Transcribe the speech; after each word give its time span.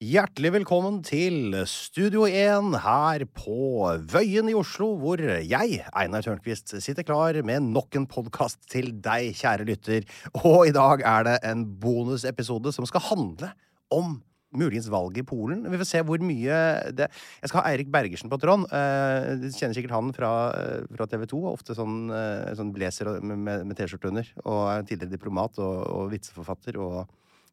Hjertelig 0.00 0.52
velkommen 0.54 1.02
til 1.04 1.52
Studio 1.68 2.24
1 2.24 2.80
her 2.80 3.26
på 3.36 3.92
Vøyen 4.08 4.48
i 4.48 4.56
Oslo, 4.56 4.96
hvor 4.96 5.20
jeg, 5.20 5.84
Einar 5.92 6.24
Tørnquist, 6.24 6.72
sitter 6.80 7.04
klar 7.04 7.36
med 7.44 7.68
nok 7.68 8.00
en 8.00 8.08
podkast 8.08 8.64
til 8.72 8.94
deg, 9.04 9.36
kjære 9.36 9.68
lytter. 9.68 10.08
Og 10.40 10.72
i 10.72 10.72
dag 10.72 11.04
er 11.04 11.28
det 11.28 11.38
en 11.52 11.68
bonusepisode 11.84 12.72
som 12.72 12.88
skal 12.88 13.04
handle 13.12 13.52
om 13.92 14.22
muligens 14.58 14.88
valget 14.92 15.22
i 15.22 15.26
Polen. 15.28 15.64
Vi 15.70 15.80
får 15.80 15.88
se 15.88 16.02
hvor 16.06 16.22
mye 16.24 16.58
det 16.96 17.08
Jeg 17.10 17.50
skal 17.50 17.60
ha 17.60 17.72
Eirik 17.72 17.90
Bergersen 17.92 18.32
på 18.32 18.38
tråden. 18.42 18.66
Uh, 18.70 19.34
Du 19.40 19.48
kjenner 19.50 19.76
sikkert 19.76 19.96
han 19.96 20.12
fra, 20.16 20.30
eh, 20.58 20.86
fra 20.94 21.08
TV 21.10 21.26
2. 21.30 21.40
Ofte 21.52 21.76
sånn, 21.76 22.10
uh, 22.12 22.52
sånn 22.56 22.72
blazer 22.74 23.10
med, 23.20 23.38
med, 23.38 23.66
med 23.68 23.78
T-skjorte 23.78 24.10
under. 24.12 24.30
Og 24.44 24.60
er 24.72 24.86
tidligere 24.86 25.16
diplomat 25.16 25.58
og, 25.62 25.80
og 25.94 26.12
vitseforfatter 26.14 26.78
og 26.80 27.02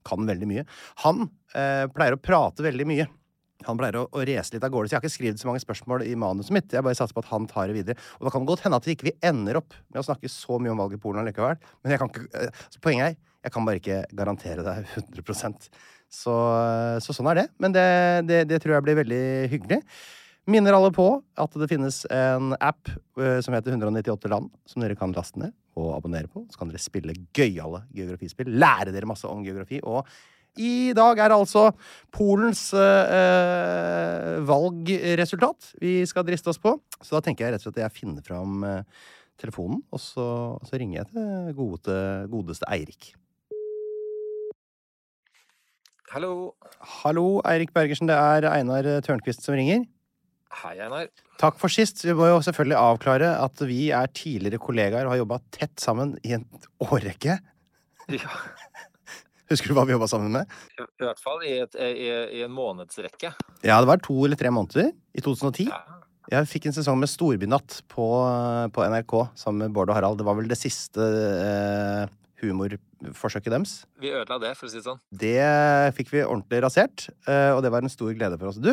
kan 0.08 0.26
veldig 0.26 0.50
mye. 0.50 0.68
Han 1.06 1.28
uh, 1.28 1.88
pleier 1.94 2.18
å 2.18 2.22
prate 2.22 2.66
veldig 2.66 2.88
mye. 2.90 3.10
Han 3.68 3.78
pleier 3.80 4.00
å, 4.00 4.06
å 4.10 4.24
race 4.26 4.54
litt 4.56 4.64
av 4.66 4.72
gårde, 4.74 4.90
så 4.90 4.96
jeg 4.96 5.00
har 5.00 5.06
ikke 5.06 5.16
skrevet 5.16 5.42
så 5.42 5.50
mange 5.50 5.62
spørsmål 5.64 6.06
i 6.08 6.16
manuset 6.20 6.54
mitt. 6.56 6.72
Jeg 6.74 6.86
bare 6.86 6.98
satser 6.98 7.18
på 7.18 7.24
at 7.26 7.32
han 7.34 7.48
tar 7.50 7.70
det 7.70 7.78
videre. 7.78 8.08
Og 8.20 8.28
da 8.28 8.34
kan 8.34 8.44
det 8.44 8.50
godt 8.50 8.64
hende 8.66 8.80
at 8.82 8.88
vi 8.88 8.96
ikke 8.98 9.18
ender 9.28 9.60
opp 9.62 9.76
med 9.92 10.02
å 10.02 10.08
snakke 10.08 10.32
så 10.32 10.58
mye 10.62 10.74
om 10.74 10.82
valget 10.82 11.02
i 11.02 11.04
Polen 11.04 11.28
likevel. 11.28 11.60
Men 11.84 11.94
jeg 11.94 12.02
kan 12.02 12.12
ikke, 12.12 12.26
eh, 12.40 12.64
så 12.74 12.82
poenget 12.84 13.12
er, 13.12 13.20
jeg 13.42 13.54
kan 13.54 13.66
bare 13.68 13.82
ikke 13.82 14.04
garantere 14.18 14.66
deg 14.66 14.90
100% 15.02 15.70
så, 16.12 16.34
så 17.00 17.16
sånn 17.16 17.30
er 17.32 17.44
det. 17.44 17.46
Men 17.64 17.76
det, 17.76 17.86
det, 18.28 18.42
det 18.50 18.60
tror 18.62 18.76
jeg 18.76 18.86
blir 18.86 19.00
veldig 19.00 19.24
hyggelig. 19.54 19.80
Minner 20.52 20.76
alle 20.76 20.90
på 20.94 21.06
at 21.40 21.56
det 21.62 21.70
finnes 21.70 22.02
en 22.12 22.56
app 22.58 22.90
eh, 23.22 23.40
som 23.46 23.56
heter 23.56 23.78
198 23.78 24.32
land, 24.32 24.50
som 24.68 24.84
dere 24.84 24.98
kan 25.00 25.14
laste 25.16 25.40
ned 25.40 25.54
og 25.80 25.94
abonnere 25.96 26.28
på. 26.28 26.44
Så 26.52 26.60
kan 26.60 26.72
dere 26.72 26.82
spille 26.82 27.16
gøyale 27.38 27.86
geografispill. 27.96 28.52
Lære 28.60 28.92
dere 28.92 29.08
masse 29.10 29.30
om 29.30 29.46
geografi. 29.46 29.80
Og 29.86 30.04
i 30.60 30.92
dag 30.98 31.22
er 31.22 31.32
det 31.32 31.38
altså 31.38 31.70
Polens 32.12 32.66
øh, 32.76 34.42
valgresultat 34.50 35.72
vi 35.80 36.02
skal 36.10 36.28
driste 36.28 36.52
oss 36.52 36.60
på. 36.60 36.76
Så 37.00 37.16
da 37.16 37.24
tenker 37.24 37.48
jeg 37.48 37.56
rett 37.56 37.64
og 37.64 37.70
slett 37.70 37.80
at 37.80 37.86
jeg 37.86 38.00
finner 38.02 38.26
fram 38.26 38.68
telefonen, 39.42 39.80
og 39.90 40.02
så, 40.04 40.28
så 40.68 40.78
ringer 40.78 41.00
jeg 41.00 41.14
til 41.14 41.56
gode, 41.58 41.96
godeste 42.30 42.68
Eirik. 42.70 43.14
Hallo. 46.12 46.52
Hallo, 47.02 47.26
Eirik 47.48 47.70
Bergersen. 47.72 48.10
Det 48.10 48.18
er 48.20 48.44
Einar 48.52 48.88
Tørnquist 49.06 49.46
som 49.46 49.56
ringer. 49.56 49.86
Hei, 50.60 50.74
Einar. 50.84 51.08
Takk 51.40 51.56
for 51.62 51.72
sist. 51.72 52.04
Vi 52.04 52.12
må 52.18 52.28
jo 52.28 52.42
selvfølgelig 52.44 52.76
avklare 52.76 53.30
at 53.40 53.64
vi 53.64 53.86
er 53.96 54.12
tidligere 54.12 54.60
kollegaer 54.60 55.08
og 55.08 55.14
har 55.14 55.22
jobba 55.22 55.40
tett 55.56 55.80
sammen 55.80 56.18
i 56.28 56.34
en 56.36 56.44
årrekke. 56.84 57.38
Ja, 58.12 58.34
Husker 59.52 59.72
du 59.72 59.76
hva 59.76 59.84
vi 59.88 59.96
jobba 59.96 60.08
sammen 60.12 60.32
med? 60.36 60.52
i 60.80 60.84
i 60.84 61.08
hvert 61.08 61.24
fall 61.24 61.42
i, 61.48 61.56
et, 61.64 61.80
i, 61.80 62.12
i 62.40 62.44
en 62.44 62.54
månedsrekke. 62.56 63.32
Ja, 63.64 63.80
det 63.80 63.88
var 63.88 64.04
to 64.04 64.16
eller 64.24 64.40
tre 64.40 64.52
måneder 64.52 64.92
i 64.92 65.24
2010. 65.24 65.72
Ja. 65.72 65.82
Jeg 66.32 66.48
fikk 66.52 66.68
en 66.70 66.76
sesong 66.76 67.00
med 67.00 67.12
Storbynatt 67.12 67.82
på, 67.92 68.06
på 68.72 68.88
NRK 68.94 69.16
sammen 69.40 69.66
med 69.66 69.76
Bård 69.76 69.92
og 69.92 69.98
Harald. 69.98 70.20
Det 70.20 70.28
var 70.28 70.38
vel 70.40 70.52
det 70.52 70.60
siste 70.60 71.08
eh, 71.08 72.12
humorforsøket 72.42 73.54
deres. 73.54 73.74
Vi 74.02 74.12
ødela 74.12 74.40
det, 74.42 74.52
for 74.58 74.68
å 74.68 74.72
si 74.72 74.80
det 74.80 74.86
sånn. 74.88 75.00
Det 75.14 75.94
fikk 75.98 76.12
vi 76.14 76.24
ordentlig 76.26 76.62
rasert, 76.66 77.08
eh, 77.30 77.52
og 77.56 77.62
det 77.66 77.72
var 77.74 77.86
en 77.86 77.92
stor 77.94 78.14
glede 78.18 78.38
for 78.40 78.52
oss. 78.52 78.60
Du, 78.62 78.72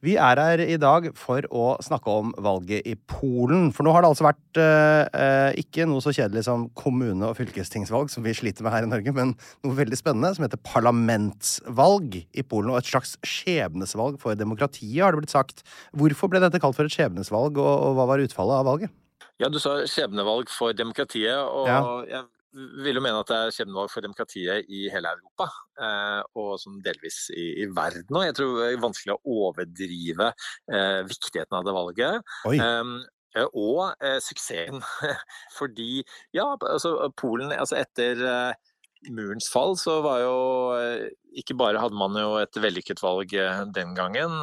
vi 0.00 0.14
er 0.16 0.40
her 0.40 0.62
i 0.64 0.78
dag 0.80 1.10
for 1.18 1.44
å 1.52 1.64
snakke 1.84 2.08
om 2.08 2.30
valget 2.40 2.86
i 2.88 2.94
Polen. 3.10 3.68
For 3.76 3.84
nå 3.84 3.92
har 3.92 4.00
det 4.04 4.10
altså 4.12 4.24
vært 4.28 4.60
eh, 4.62 5.02
eh, 5.12 5.58
ikke 5.60 5.84
noe 5.90 6.00
så 6.04 6.14
kjedelig 6.16 6.46
som 6.46 6.68
kommune- 6.78 7.28
og 7.28 7.36
fylkestingsvalg, 7.36 8.08
som 8.12 8.24
vi 8.24 8.32
sliter 8.36 8.64
med 8.64 8.72
her 8.72 8.86
i 8.86 8.90
Norge, 8.90 9.12
men 9.16 9.34
noe 9.66 9.76
veldig 9.76 9.98
spennende 10.00 10.32
som 10.36 10.46
heter 10.46 10.62
parlamentsvalg 10.64 12.22
i 12.32 12.42
Polen. 12.46 12.72
Og 12.72 12.80
et 12.80 12.88
slags 12.88 13.16
skjebnesvalg 13.26 14.18
for 14.22 14.38
demokratiet, 14.38 15.02
har 15.04 15.12
det 15.12 15.24
blitt 15.24 15.34
sagt. 15.36 15.62
Hvorfor 15.96 16.32
ble 16.32 16.40
dette 16.42 16.60
kalt 16.62 16.78
for 16.78 16.88
et 16.88 16.96
skjebnesvalg, 16.96 17.60
og, 17.60 17.70
og 17.90 17.98
hva 17.98 18.08
var 18.14 18.24
utfallet 18.24 18.62
av 18.62 18.68
valget? 18.70 18.96
Ja, 19.40 19.48
du 19.48 19.56
sa 19.60 19.78
skjebnevalg 19.88 20.50
for 20.52 20.74
demokratiet, 20.76 21.32
og 21.48 21.68
Ja. 21.68 21.80
jeg 22.08 22.24
vil 22.52 22.98
jo 22.98 23.02
mene 23.04 23.20
at 23.22 23.30
det 23.30 23.38
er 23.38 23.54
skjebnevalg 23.54 23.92
for 23.92 24.04
demokratiet 24.04 24.70
i 24.72 24.82
hele 24.92 25.12
Europa, 25.14 25.46
eh, 25.80 26.22
og 26.40 26.56
som 26.62 26.80
delvis 26.84 27.22
i, 27.34 27.46
i 27.62 27.68
verden 27.70 28.18
òg. 28.18 28.26
Jeg 28.28 28.38
tror 28.40 28.58
det 28.58 28.66
er 28.68 28.82
vanskelig 28.82 29.16
å 29.16 29.36
overdrive 29.46 30.32
eh, 30.32 31.00
viktigheten 31.06 31.60
av 31.60 31.66
det 31.66 31.76
valget. 31.76 32.34
Um, 32.50 32.96
eh, 33.36 33.46
og 33.54 33.94
eh, 34.02 34.18
suksessen. 34.24 34.82
Fordi, 35.58 36.02
ja, 36.36 36.50
altså 36.56 36.96
Polen 37.20 37.54
altså 37.54 37.78
Etter 37.80 38.26
eh, 38.26 38.74
murens 39.08 39.48
fall 39.48 39.78
så 39.80 40.00
var 40.04 40.20
jo 40.20 40.36
eh, 40.76 41.06
Ikke 41.40 41.56
bare 41.56 41.80
hadde 41.80 41.96
man 41.96 42.18
jo 42.18 42.34
et 42.40 42.58
vellykket 42.60 43.00
valg 43.04 43.32
eh, 43.38 43.62
den 43.76 43.94
gangen, 43.96 44.34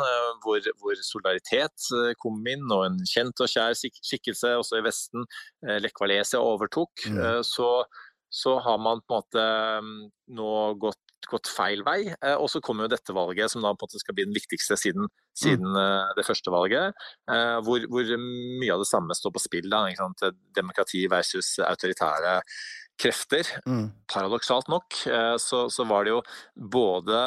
hvor, 0.44 0.64
hvor 0.80 0.98
solidaritet 1.04 1.92
kom 2.24 2.40
inn, 2.48 2.64
og 2.72 2.86
en 2.88 3.00
kjent 3.04 3.44
og 3.44 3.52
kjær 3.52 3.76
skikkelse 3.76 4.56
også 4.62 4.80
i 4.80 4.86
Vesten, 4.86 5.28
Lech 5.84 6.00
Walesia, 6.00 6.40
overtok. 6.40 7.10
Mm. 7.12 7.44
Så, 7.44 7.68
så 8.30 8.58
har 8.60 8.80
man 8.82 9.02
på 9.06 9.16
en 9.16 9.22
måte 9.22 9.46
mm, 9.84 10.00
nå 10.38 10.54
gått 10.82 11.04
gått 11.32 11.50
feil 11.52 11.84
vei. 11.84 12.14
Eh, 12.22 12.36
Og 12.36 12.50
så 12.52 12.62
kommer 12.64 12.86
jo 12.86 12.94
dette 12.94 13.16
valget, 13.16 13.52
som 13.52 13.64
da 13.64 13.74
på 13.74 13.84
en 13.86 13.90
måte 13.90 14.02
skal 14.02 14.16
bli 14.18 14.28
den 14.28 14.36
viktigste 14.38 14.78
siden, 14.80 15.10
siden 15.38 15.74
mm. 15.76 16.16
det 16.18 16.26
første 16.28 16.54
valget. 16.54 17.06
eh, 17.32 17.58
Hvor, 17.66 17.86
hvor 17.92 18.12
mye 18.18 18.74
av 18.74 18.84
det 18.84 18.90
samme 18.90 19.18
står 19.18 19.36
på 19.36 19.44
spill. 19.44 19.70
Da? 19.72 19.86
Demokrati 20.56 21.06
versus 21.12 21.58
autoritære 21.60 22.42
krefter. 22.98 23.50
Mm. 23.68 23.92
Paradoksalt 24.10 24.70
nok 24.74 24.96
så, 25.38 25.68
så 25.70 25.84
var 25.86 26.08
det 26.08 26.16
jo 26.16 26.22
både 26.58 27.20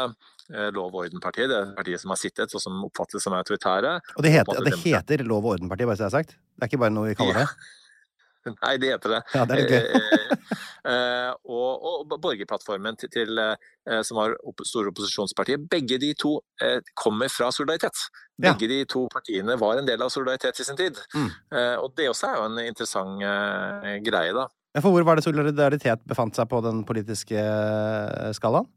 Lov 0.74 0.96
og 0.96 1.04
ordenpartiet, 1.04 1.46
det 1.46 1.76
partiet 1.76 2.02
som 2.02 2.10
har 2.10 2.18
sittet 2.18 2.54
og 2.58 2.62
som 2.64 2.80
oppfattes 2.88 3.22
som 3.22 3.36
autoritære. 3.36 3.92
Og 4.18 4.24
det 4.26 4.32
heter, 4.34 4.64
det 4.66 4.80
heter 4.82 5.22
Lov 5.22 5.44
og 5.44 5.52
orden-partiet, 5.52 5.86
bare 5.86 6.00
så 6.00 6.08
det 6.08 6.08
er 6.08 6.16
sagt. 6.16 6.34
Det 6.34 6.66
er 6.66 6.72
ikke 6.72 6.80
bare 6.82 6.94
noe 6.96 7.12
vi 7.12 7.14
kaller 7.20 7.44
det. 7.44 7.46
Nei, 8.64 8.74
det 8.80 8.94
heter 8.94 9.16
det. 9.16 9.20
Ja, 9.34 9.44
det 9.48 9.60
er 9.60 9.74
gøy. 9.74 10.36
Eh, 10.90 11.32
og, 11.44 11.82
og 11.84 12.12
borgerplattformen 12.24 12.96
til, 12.96 13.10
til 13.12 13.36
eh, 13.36 13.98
som 14.06 14.16
var 14.16 14.32
opp, 14.48 14.62
store 14.64 14.88
opposisjonspartier. 14.94 15.60
Begge 15.70 15.98
de 16.00 16.14
to 16.18 16.38
eh, 16.64 16.78
kommer 16.96 17.28
fra 17.28 17.50
Solidaritet. 17.52 18.00
Ja. 18.40 18.54
Begge 18.54 18.70
de 18.70 18.78
to 18.88 19.04
partiene 19.12 19.58
var 19.60 19.76
en 19.76 19.88
del 19.88 20.00
av 20.00 20.12
Solidaritet 20.12 20.62
i 20.62 20.66
sin 20.66 20.80
tid. 20.80 20.96
Mm. 21.12 21.28
Eh, 21.28 21.76
og 21.82 21.92
det 22.00 22.08
også 22.08 22.30
er 22.30 22.40
jo 22.40 22.46
en 22.48 22.62
interessant 22.64 23.26
eh, 23.28 23.98
greie, 24.06 24.32
da. 24.36 24.48
Ja, 24.70 24.80
For 24.84 24.94
hvor 24.94 25.02
var 25.02 25.18
det 25.18 25.24
solidaritet 25.26 26.04
befant 26.06 26.36
seg 26.38 26.46
på 26.50 26.60
den 26.62 26.84
politiske 26.86 27.34
eh, 27.40 28.30
skalaen? 28.36 28.68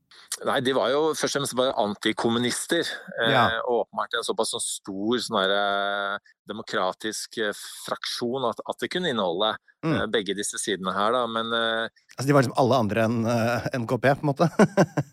Nei, 0.48 0.56
de 0.66 0.74
var 0.74 0.90
jo 0.90 1.01
først 1.13 1.36
og 1.38 1.44
fremst 1.44 1.56
bare 1.60 1.75
antikommunister. 1.84 2.88
Eh, 3.22 3.30
Ja. 3.30 3.44
Og 3.68 3.84
åpenbart 3.84 4.16
en 4.18 4.25
såpass 4.25 4.56
sånn 4.56 4.63
stor 4.66 5.22
sånn 5.22 5.38
der, 5.44 5.54
eh, 5.54 6.34
demokratisk 6.50 7.38
eh, 7.45 7.54
fraksjon 7.86 8.50
at, 8.50 8.60
at 8.68 8.80
det 8.81 8.90
kunne 8.95 9.13
inneholde 9.13 9.54
Mm. 9.84 9.98
eh, 10.00 10.06
begge 10.07 10.31
disse 10.34 10.56
sidene 10.57 10.94
her, 10.95 11.12
da. 11.12 11.25
Men 11.28 11.50
eh, 11.51 11.90
Altså, 12.16 12.28
De 12.28 12.34
var 12.34 12.42
liksom 12.46 12.57
alle 12.57 12.78
andre 12.80 13.01
enn 13.04 13.25
eh, 13.28 13.66
NKP, 13.84 14.06
på 14.16 14.24
en 14.24 14.30
måte? 14.31 14.48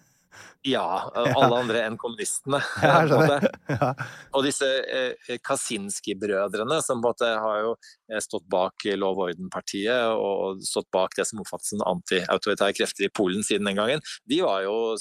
ja, 0.66 0.84
alle 1.38 1.56
andre 1.62 1.82
enn 1.86 1.96
kommunistene. 2.00 2.60
Ja. 3.70 3.92
Og 4.34 4.42
disse 4.44 4.66
eh, 4.66 5.38
Kaczynski-brødrene, 5.46 6.80
som 6.82 7.00
på 7.00 7.08
en 7.08 7.12
måte 7.12 7.28
har 7.42 7.60
jo 7.64 7.70
eh, 8.10 8.18
stått 8.22 8.44
bak 8.50 8.84
Lov 8.98 9.18
og 9.20 9.30
orden-partiet 9.30 10.10
og 10.14 10.60
stått 10.66 10.88
bak 10.92 11.14
det 11.16 11.26
som 11.28 11.40
oppfattes 11.42 11.70
som 11.72 11.84
anti-autoritære 11.86 12.74
krefter 12.76 13.06
i 13.06 13.12
Polen 13.14 13.44
siden 13.46 13.68
den 13.70 13.78
gangen, 13.78 14.02
de 14.28 14.40
var 14.42 14.64
jo 14.66 14.96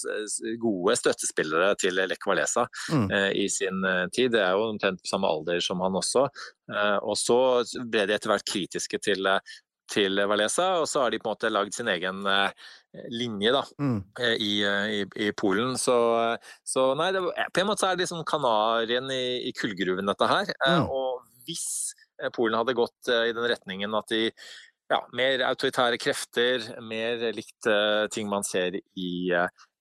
gode 0.62 0.96
støttespillere 1.00 1.74
til 1.82 1.98
Lech 2.00 2.28
Walesa 2.30 2.68
Mm. 2.90 3.10
eh, 3.12 3.32
i 3.44 3.48
sin 3.50 3.84
tid. 4.16 4.32
Det 4.34 4.42
er 4.42 4.54
jo 4.58 4.70
omtrent 4.70 5.02
på 5.02 5.10
samme 5.10 5.28
alder 5.30 5.60
som 5.64 5.82
han 5.84 5.98
også. 5.98 6.28
Og 7.02 7.16
så 7.18 7.38
ble 7.90 8.06
de 8.06 8.14
etter 8.14 8.30
hvert 8.30 8.46
kritiske 8.46 9.00
til, 9.02 9.26
til 9.90 10.22
Walesa, 10.30 10.76
og 10.82 10.88
så 10.90 11.04
har 11.04 11.14
de 11.14 11.20
på 11.22 11.28
en 11.30 11.34
måte 11.34 11.52
lagd 11.52 11.76
sin 11.76 11.90
egen 11.92 12.22
eh, 12.30 12.52
linje, 13.14 13.52
da 13.56 13.64
Mm. 13.80 14.00
eh, 14.20 14.36
i, 14.36 14.52
eh, 14.66 14.88
i, 15.00 15.02
i 15.28 15.32
Polen. 15.38 15.76
Så, 15.78 15.98
så 16.66 16.94
nei, 17.00 17.12
det, 17.16 17.24
på 17.54 17.62
en 17.64 17.70
måte 17.70 17.84
så 17.84 17.92
er 17.92 17.98
det 17.98 18.06
liksom 18.06 18.26
kanarien 18.30 19.10
i, 19.14 19.50
i 19.50 19.54
kullgruven, 19.58 20.10
dette 20.10 20.30
her. 20.30 20.54
Mm. 20.68 20.90
Og 20.90 21.24
hvis 21.48 21.68
Polen 22.36 22.58
hadde 22.60 22.78
gått 22.78 23.10
i 23.14 23.32
den 23.34 23.48
retningen 23.48 23.94
at 23.96 24.10
de 24.12 24.26
ja, 24.90 25.00
mer 25.16 25.46
autoritære 25.46 26.00
krefter, 26.02 26.66
mer 26.82 27.30
likt 27.36 27.70
ting 28.12 28.28
man 28.30 28.44
ser 28.44 28.76
i 28.98 29.12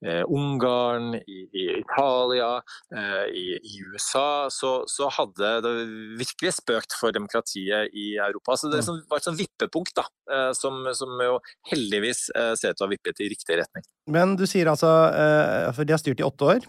eh, 0.04 0.22
Ungarn, 0.28 1.14
i, 1.18 1.38
i 1.52 1.64
Italia, 1.80 2.60
eh, 2.94 3.24
i, 3.34 3.46
i 3.58 3.74
USA, 3.90 4.48
så, 4.52 4.82
så 4.90 5.08
hadde 5.14 5.52
det 5.64 5.72
virkelig 6.20 6.54
spøkt 6.60 6.96
for 6.98 7.14
demokratiet 7.14 7.94
i 7.94 8.10
Europa. 8.16 8.56
Så 8.60 8.70
det 8.72 8.84
som 8.86 9.00
var 9.10 9.20
et 9.20 9.28
sånn 9.28 9.38
vippepunkt, 9.38 9.94
da, 9.98 10.06
eh, 10.32 10.50
som, 10.58 10.84
som 10.96 11.14
jo 11.24 11.38
heldigvis 11.72 12.28
eh, 12.34 12.52
ser 12.58 12.74
ut 12.74 12.80
til 12.80 12.86
å 12.86 12.88
ha 12.88 12.94
vippet 12.94 13.22
i 13.24 13.30
riktig 13.32 13.60
retning. 13.62 13.86
Men 14.08 14.36
du 14.38 14.46
sier 14.48 14.70
altså 14.70 14.90
eh, 15.12 15.70
For 15.76 15.84
de 15.84 15.94
har 15.96 16.00
styrt 16.02 16.22
i 16.22 16.26
åtte 16.26 16.52
år. 16.56 16.68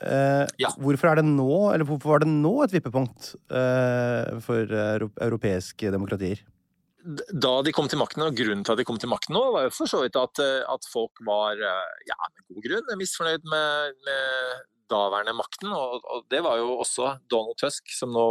Eh, 0.00 0.46
Ja. 0.62 0.70
Hvorfor 0.80 1.10
er 1.10 1.20
det 1.20 1.26
nå, 1.28 1.50
eller 1.74 1.84
hvorfor 1.88 2.14
var 2.14 2.24
det 2.24 2.30
nå 2.32 2.54
et 2.64 2.72
vippepunkt 2.72 3.34
for 4.46 4.72
europeiske 4.72 5.92
demokratier? 5.92 6.40
Da 7.32 7.52
de 7.64 7.72
kom 7.72 7.88
til 7.88 8.00
makten, 8.00 8.24
og 8.26 8.36
grunnen 8.36 8.64
til 8.66 8.74
at 8.74 8.80
de 8.80 8.86
kom 8.88 8.98
til 9.00 9.10
makten 9.12 9.36
nå, 9.36 9.44
var 9.54 9.68
jo 9.68 9.72
for 9.74 9.90
så 9.90 10.02
vidt 10.04 10.18
at, 10.20 10.42
eh, 10.44 10.64
at 10.68 10.88
folk 10.92 11.22
var, 11.26 11.56
eh, 11.56 12.02
ja, 12.10 12.18
med 12.28 12.44
god 12.50 12.66
grunn, 12.66 12.92
misfornøyd 13.00 13.46
med, 13.48 13.96
med 14.08 14.66
daværende 14.90 15.32
makten. 15.38 15.70
Og, 15.70 16.02
og 16.10 16.24
det 16.32 16.40
var 16.44 16.58
jo 16.58 16.72
også 16.82 17.12
Donald 17.30 17.58
Tusk, 17.62 17.86
som 17.94 18.12
nå 18.14 18.24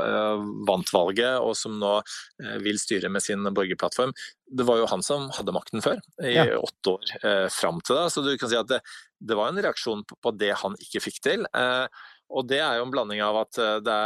eh, 0.00 0.44
vant 0.68 0.92
valget, 0.94 1.40
og 1.42 1.56
som 1.58 1.76
nå 1.80 1.96
eh, 1.98 2.56
vil 2.64 2.78
styre 2.80 3.10
med 3.12 3.24
sin 3.24 3.42
borgerplattform. 3.50 4.14
Det 4.54 4.66
var 4.68 4.78
jo 4.78 4.88
han 4.92 5.02
som 5.02 5.28
hadde 5.34 5.54
makten 5.56 5.82
før, 5.84 6.00
i 6.22 6.36
Ja. 6.36 6.46
åtte 6.62 6.96
år 6.96 7.14
eh, 7.20 7.46
fram 7.52 7.82
til 7.84 7.98
da. 7.98 8.06
Så 8.12 8.22
du 8.24 8.32
kan 8.38 8.52
si 8.52 8.58
at 8.60 8.70
det, 8.70 8.80
det 9.20 9.36
var 9.38 9.50
en 9.50 9.62
reaksjon 9.66 10.04
på, 10.06 10.18
på 10.22 10.34
det 10.38 10.52
han 10.62 10.78
ikke 10.80 11.02
fikk 11.08 11.20
til. 11.26 11.46
Eh, 11.50 11.86
og 12.32 12.46
det 12.48 12.58
er 12.64 12.78
jo 12.78 12.86
en 12.86 12.92
blanding 12.94 13.20
av 13.24 13.36
at 13.42 13.58
eh, 13.60 13.76
det 13.84 13.96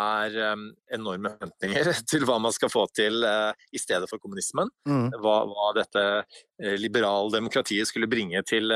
er 0.00 0.36
eh, 0.48 0.64
enorme 0.96 1.32
forventninger 1.34 1.90
til 2.10 2.26
hva 2.28 2.38
man 2.42 2.54
skal 2.56 2.72
få 2.72 2.86
til 2.96 3.24
eh, 3.26 3.52
i 3.76 3.80
stedet 3.82 4.08
for 4.10 4.22
kommunismen. 4.22 4.70
Mm. 4.88 5.10
Hva, 5.22 5.38
hva 5.50 5.70
dette 5.76 6.04
liberaldemokratiet 6.80 7.88
skulle 7.90 8.08
bringe 8.10 8.40
til, 8.48 8.72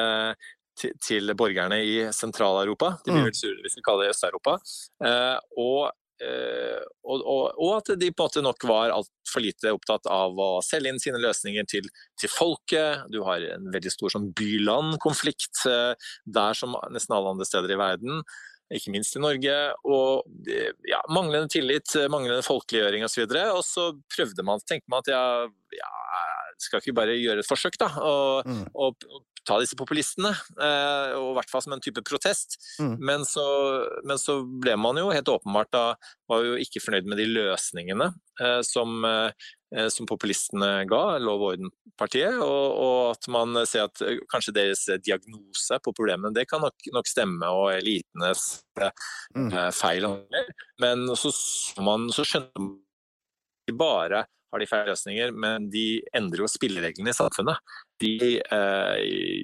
til, 0.79 0.93
til 1.02 1.32
borgerne 1.38 1.81
i 1.85 1.97
Sentral-Europa. 2.12 2.99
De 3.05 3.11
blir 3.14 3.25
Mm. 3.25 3.31
vel 3.31 3.41
sure 3.41 3.64
hvis 3.64 3.79
vi 3.81 3.87
kaller 3.87 4.06
det 4.06 4.14
Øst-Europa. 4.14 4.58
Eh, 5.05 5.38
og, 5.56 5.91
og, 6.20 7.23
og, 7.25 7.44
og 7.56 7.70
at 7.79 7.94
de 7.97 8.11
på 8.12 8.26
en 8.26 8.29
måte 8.29 8.43
nok 8.44 8.64
var 8.69 8.93
altfor 8.93 9.41
lite 9.41 9.73
opptatt 9.73 10.05
av 10.12 10.37
å 10.37 10.50
selge 10.64 10.93
inn 10.93 11.00
sine 11.00 11.20
løsninger 11.23 11.64
til, 11.70 11.88
til 12.20 12.32
folket. 12.32 13.06
Du 13.08 13.23
har 13.25 13.41
en 13.55 13.70
veldig 13.73 13.93
stor 13.94 14.12
sånn 14.12 14.29
by-land-konflikt 14.37 15.64
eh, 15.70 16.12
der 16.29 16.58
som 16.58 16.76
nesten 16.93 17.17
alle 17.17 17.32
andre 17.32 17.49
steder 17.49 17.73
i 17.73 17.81
verden 17.81 18.20
ikke 18.70 18.93
minst 18.94 19.17
i 19.19 19.22
Norge, 19.22 19.55
og 19.82 20.26
ja, 20.87 21.00
manglende 21.11 21.50
tillit, 21.50 21.90
eh, 21.99 22.11
manglende 22.12 22.44
folkeliggjøring 22.46 23.06
osv. 23.06 23.25
Og, 23.26 23.34
så 23.34 23.46
og 23.56 23.64
så 23.67 23.87
prøvde 24.14 24.46
man, 24.46 24.62
tenkte 24.67 24.93
man 24.93 25.02
at 25.02 25.11
ja, 25.11 25.25
ja, 25.75 25.90
skal 26.62 26.81
ikke 26.83 26.97
bare 27.01 27.17
gjøre 27.19 27.43
et 27.45 27.49
forsøk, 27.51 27.79
da, 27.81 27.91
og, 28.05 28.47
Mm. 28.47 28.65
og, 28.75 28.97
og 29.11 29.27
ta 29.49 29.57
disse 29.59 29.75
populistene, 29.79 30.31
eh, 30.61 31.12
og 31.17 31.31
i 31.31 31.37
hvert 31.39 31.49
fall 31.51 31.62
som 31.65 31.73
en 31.73 31.81
type 31.81 32.03
protest. 32.05 32.59
Mm. 32.79 32.97
Men, 33.09 33.23
så, 33.25 33.45
men 34.05 34.19
så 34.21 34.35
ble 34.45 34.75
man 34.77 34.99
jo 35.01 35.09
helt 35.11 35.31
åpenbart 35.33 35.71
da, 35.73 35.85
var 36.29 36.45
jo 36.45 36.59
ikke 36.61 36.83
fornøyd 36.85 37.09
med 37.09 37.19
de 37.19 37.25
løsningene 37.33 38.11
eh, 38.41 38.61
som, 38.69 39.01
eh, 39.09 39.89
som 39.89 40.07
populistene 40.11 40.85
ga, 40.91 41.17
Lov 41.25 41.41
og 41.47 41.55
orden-partiet, 41.55 42.37
og, 42.37 42.67
og 42.85 42.99
at 43.15 43.31
man 43.33 43.57
ser 43.67 43.87
at 43.89 44.03
eh, 44.05 44.21
kanskje 44.31 44.55
deres 44.59 44.85
diagnose 45.09 45.81
på 45.83 45.95
problemene, 45.97 46.35
det 46.37 46.45
kan 46.51 46.61
nok, 46.61 46.77
nok 46.93 47.09
stemme, 47.09 47.49
og 47.49 47.73
elitenes 47.79 48.45
eh, 48.79 48.93
Mm. 49.35 49.49
eh, 49.57 49.71
feil. 49.73 50.05
Men 50.85 51.09
så, 51.17 51.33
så, 51.33 51.81
man, 51.87 52.11
så 52.12 52.25
skjønner 52.29 52.61
man 52.61 52.77
ikke 53.69 53.79
bare 53.81 54.25
har 54.52 54.58
de 54.62 54.67
feil 54.67 54.88
løsninger, 54.91 55.32
men 55.32 55.69
de 55.70 56.00
endrer 56.17 56.43
jo 56.44 56.49
spillereglene 56.50 57.12
i 57.12 57.17
samfunnet. 57.17 57.58
De, 58.00 58.38
eh, 58.41 58.97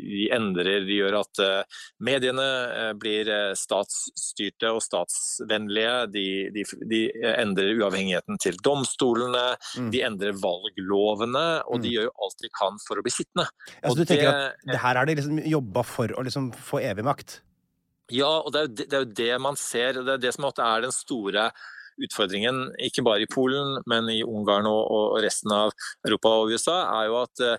de 0.06 0.28
endrer, 0.34 0.86
de 0.88 0.96
gjør 1.00 1.18
at 1.20 1.40
eh, 1.44 1.80
mediene 2.00 2.46
eh, 2.72 2.92
blir 2.98 3.28
statsstyrte 3.58 4.70
og 4.72 4.80
statsvennlige. 4.84 5.96
De, 6.14 6.24
de, 6.54 6.64
de 6.90 7.00
endrer 7.36 7.74
uavhengigheten 7.80 8.40
til 8.42 8.58
domstolene, 8.64 9.44
Mm. 9.76 9.90
de 9.92 10.00
endrer 10.02 10.32
valglovene, 10.40 11.62
og 11.66 11.78
Mm. 11.78 11.82
de 11.82 11.90
gjør 11.92 12.06
jo 12.08 12.12
alt 12.24 12.38
de 12.42 12.48
kan 12.56 12.78
for 12.86 12.96
å 12.96 13.02
bli 13.04 13.10
sittende. 13.12 13.46
Ja, 13.82 13.88
så 13.90 13.96
du 13.96 14.04
tenker 14.04 14.30
det- 14.30 14.34
at 14.34 14.72
det 14.72 14.80
her 14.80 14.96
er 14.96 15.06
de 15.06 15.14
liksom 15.14 15.38
jobba 15.50 15.84
for 15.84 16.08
å 16.08 16.24
liksom 16.24 16.52
få 16.54 16.80
evig 16.82 17.04
makt? 17.04 17.40
Ja, 18.10 18.40
og 18.40 18.52
det 18.52 18.58
er, 18.60 18.66
jo 18.68 18.74
det, 18.74 18.88
det 18.88 18.94
er 18.96 19.04
jo 19.04 19.12
det 19.14 19.40
man 19.40 19.56
ser. 19.56 19.92
Det 19.94 20.08
er 20.08 20.18
det 20.18 20.34
som 20.34 20.44
er 20.44 20.80
den 20.80 20.92
store 20.92 21.50
utfordringen, 22.02 22.72
ikke 22.82 23.04
bare 23.06 23.22
i 23.24 23.30
Polen, 23.32 23.78
men 23.86 24.08
i 24.12 24.22
Ungarn 24.26 24.66
og, 24.68 24.82
og 24.90 25.18
resten 25.24 25.52
av 25.56 25.72
Europa 26.06 26.28
og 26.42 26.52
USA, 26.52 26.78
er 27.00 27.10
jo 27.10 27.20
at 27.22 27.44
eh, 27.46 27.56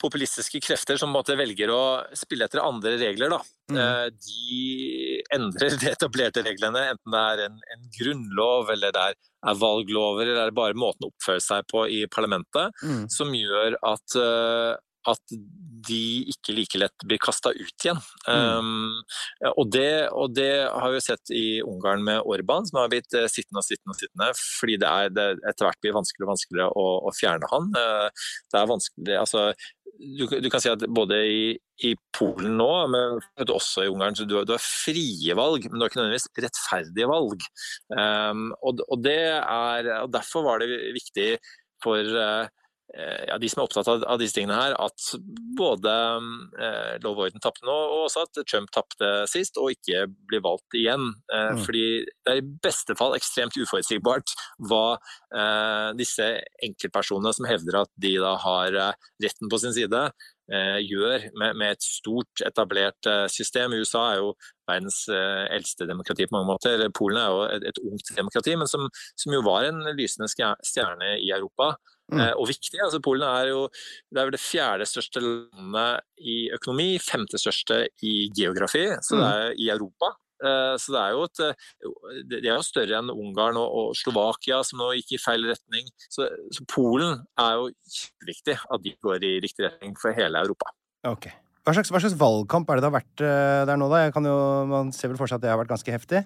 populistiske 0.00 0.62
krefter 0.64 0.96
som 0.96 1.12
velger 1.36 1.68
å 1.74 1.80
spille 2.16 2.46
etter 2.48 2.62
andre 2.64 2.96
regler, 3.00 3.28
da, 3.36 3.40
Mm. 3.70 3.76
eh, 3.78 4.06
de 4.10 5.22
endrer 5.36 5.76
de 5.78 5.90
etablerte 5.92 6.42
reglene, 6.42 6.80
enten 6.90 7.12
det 7.14 7.20
er 7.20 7.42
en, 7.44 7.58
en 7.74 7.84
grunnlov, 7.98 8.70
eller 8.72 8.90
det 8.96 9.02
er, 9.12 9.14
er 9.46 9.54
valglover, 9.60 10.22
eller 10.26 10.40
det 10.40 10.46
er 10.50 10.56
bare 10.56 10.74
måten 10.74 11.06
å 11.06 11.10
oppføre 11.12 11.40
seg 11.44 11.68
på 11.70 11.84
i 11.86 12.00
parlamentet, 12.10 12.72
Mm. 12.82 13.04
som 13.12 13.30
gjør 13.36 13.76
at, 13.82 14.16
eh, 14.16 14.74
at 15.08 15.32
de 15.88 16.28
ikke 16.28 16.52
like 16.52 16.76
lett 16.80 17.04
blir 17.08 17.20
kasta 17.22 17.52
ut 17.56 17.84
igjen. 17.86 18.00
Um, 18.28 18.98
og, 19.54 19.64
det, 19.72 20.10
og 20.12 20.34
det 20.36 20.68
har 20.68 20.92
vi 20.92 21.00
sett 21.00 21.32
i 21.32 21.62
Ungarn 21.64 22.04
med 22.04 22.20
Orban, 22.28 22.66
som 22.68 22.82
har 22.82 22.90
blitt 22.92 23.14
eh, 23.16 23.24
sittende 23.32 23.62
og 23.62 23.66
sittende, 23.66 23.94
og 23.94 24.00
sittende 24.02 24.28
fordi 24.36 24.76
det, 24.82 24.90
er, 24.90 25.14
det 25.16 25.26
etter 25.48 25.68
hvert 25.70 25.80
blir 25.80 25.96
vanskeligere 25.96 26.28
og 26.28 26.34
vanskeligere 26.34 26.68
å, 26.76 26.86
å 27.08 27.14
fjerne 27.16 27.48
han. 27.54 27.70
Uh, 27.72 28.28
det 28.52 28.60
er 28.60 28.68
vanskelig, 28.74 29.16
altså, 29.22 29.46
du, 30.00 30.26
du 30.44 30.50
kan 30.52 30.62
si 30.64 30.70
at 30.72 30.84
både 31.00 31.22
i, 31.28 31.40
i 31.88 31.94
Polen 32.16 32.54
nå, 32.60 32.68
men 32.92 33.18
også 33.46 33.86
i 33.86 33.90
Ungarn, 33.92 34.16
så 34.20 34.28
du, 34.28 34.36
har- 34.36 34.46
du 34.48 34.54
har 34.54 34.62
frie 34.64 35.36
valg, 35.38 35.64
men 35.70 35.80
du 35.80 35.86
har 35.86 35.92
ikke 35.92 36.02
nødvendigvis 36.02 36.28
rettferdige 36.44 37.08
valg. 37.10 37.48
Um, 37.96 38.50
og, 38.60 38.84
og, 38.86 39.00
det 39.04 39.18
er, 39.40 39.90
og 40.02 40.12
derfor 40.12 40.44
var 40.46 40.60
det 40.60 40.70
viktig 40.96 41.30
for 41.80 42.04
eh, 42.04 42.48
ja, 42.98 43.36
de 43.38 43.48
som 43.50 43.60
er 43.60 43.68
opptatt 43.68 43.88
av, 43.90 44.16
disse 44.18 44.34
tingene 44.34 44.56
her, 44.58 44.74
at 44.82 45.12
både 45.58 45.92
eh, 46.58 46.96
Lov 47.04 47.20
og 47.20 47.28
orden 47.28 47.42
tapte 47.42 47.66
nå, 47.66 47.74
og 47.74 48.06
også 48.08 48.24
at 48.26 48.40
Trump 48.50 48.72
tapte 48.74 49.10
sist, 49.30 49.60
og 49.60 49.74
ikke 49.76 50.06
blir 50.30 50.42
valgt 50.46 50.78
igjen. 50.78 51.12
Eh, 51.32 51.50
Mm. 51.50 51.62
Fordi 51.66 51.86
det 52.06 52.32
er 52.32 52.40
i 52.40 52.48
beste 52.62 52.94
fall 52.98 53.14
ekstremt 53.16 53.56
uforutsigbart 53.58 54.34
hva 54.70 54.84
eh, 54.96 55.88
disse 55.98 56.26
enkeltpersonene 56.62 57.32
som 57.36 57.48
hevder 57.48 57.80
at 57.82 57.92
de 58.00 58.12
da 58.22 58.34
har 58.42 58.76
eh, 58.76 59.08
retten 59.24 59.50
på 59.50 59.60
sin 59.62 59.74
side, 59.76 60.02
eh, 60.52 60.78
gjør 60.84 61.28
med, 61.38 61.58
med 61.60 61.76
et 61.76 61.86
stort 61.86 62.44
etablert 62.46 63.10
eh, 63.10 63.26
system. 63.32 63.76
USA 63.80 64.06
er 64.12 64.22
jo 64.22 64.34
verdens 64.70 65.02
eh, 65.12 65.46
eldste 65.56 65.88
demokrati 65.90 66.26
på 66.26 66.36
mange 66.36 66.52
måter. 66.52 66.86
Polen 66.96 67.20
er 67.20 67.30
jo 67.32 67.46
et, 67.48 67.68
et 67.72 67.82
ungt 67.86 68.12
demokrati, 68.16 68.56
men 68.58 68.70
som, 68.70 68.86
som 69.18 69.34
jo 69.34 69.42
var 69.46 69.68
en 69.68 69.82
lysende 69.98 70.30
stjerne 70.30 71.16
i 71.20 71.32
Europa. 71.34 71.74
Mm. 72.12 72.24
og 72.36 72.48
viktig. 72.50 72.80
Altså, 72.84 73.02
Polen 73.04 73.26
er 73.28 73.50
jo 73.52 73.66
det, 73.70 74.22
er 74.22 74.32
det 74.34 74.42
fjerde 74.42 74.88
største 74.88 75.22
landet 75.24 76.04
i 76.20 76.40
økonomi, 76.56 76.90
femte 77.02 77.40
største 77.40 77.84
i 78.06 78.16
geografi, 78.36 78.88
så 79.00 79.16
det 79.16 79.22
mm. 79.22 79.30
er 79.30 79.54
i 79.60 79.70
Europa. 79.74 80.14
Eh, 80.40 80.74
så 80.80 80.94
det 80.94 81.00
er 81.02 81.14
jo 81.14 81.26
et, 81.26 81.42
eh, 81.44 82.22
de 82.30 82.40
er 82.40 82.54
jo 82.54 82.64
større 82.64 83.00
enn 83.00 83.12
Ungarn 83.12 83.58
og, 83.60 83.68
og 83.68 83.98
Slovakia, 83.98 84.62
som 84.66 84.80
nå 84.80 84.92
gikk 84.96 85.16
i 85.16 85.20
feil 85.20 85.44
retning. 85.50 85.90
Så, 86.08 86.28
så 86.54 86.66
Polen 86.70 87.20
er 87.40 87.60
jo 87.60 87.68
viktig 88.28 88.56
at 88.56 88.84
de 88.84 88.96
går 89.04 89.26
i 89.28 89.36
riktig 89.44 89.68
retning 89.68 89.96
for 90.00 90.16
hele 90.16 90.40
Europa. 90.40 90.72
Ok. 91.08 91.28
Hva 91.60 91.74
slags, 91.76 91.92
hva 91.92 92.00
slags, 92.00 92.16
valgkamp 92.18 92.70
er 92.70 92.78
det 92.78 92.86
det 92.86 92.88
har 92.88 92.96
vært 92.96 93.24
eh, 93.26 93.62
der 93.68 93.80
nå, 93.80 93.90
da? 93.92 94.06
Jo, 94.08 94.36
man 94.70 94.94
ser 94.96 95.12
vel 95.12 95.20
for 95.20 95.28
seg 95.28 95.40
at 95.40 95.44
det 95.44 95.52
har 95.52 95.60
vært 95.60 95.74
ganske 95.74 95.92
heftig? 95.92 96.24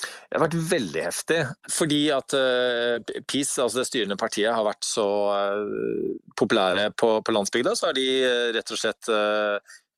Det 0.00 0.38
har 0.38 0.44
vært 0.46 0.58
veldig 0.70 1.02
heftig, 1.04 1.38
fordi 1.70 2.00
at 2.14 2.34
uh, 2.34 2.96
PiS, 3.28 3.54
altså 3.62 3.82
det 3.82 3.88
styrende 3.90 4.18
partiet, 4.20 4.50
har 4.54 4.64
vært 4.66 4.86
så 4.86 5.06
uh, 5.30 6.14
populære 6.38 6.88
på, 6.98 7.14
på 7.22 7.34
landsbygda. 7.36 7.76
Så 7.78 7.90
har 7.90 7.98
de 7.98 8.06
uh, 8.24 8.48
rett 8.56 8.74
og 8.74 8.80
slett 8.80 9.12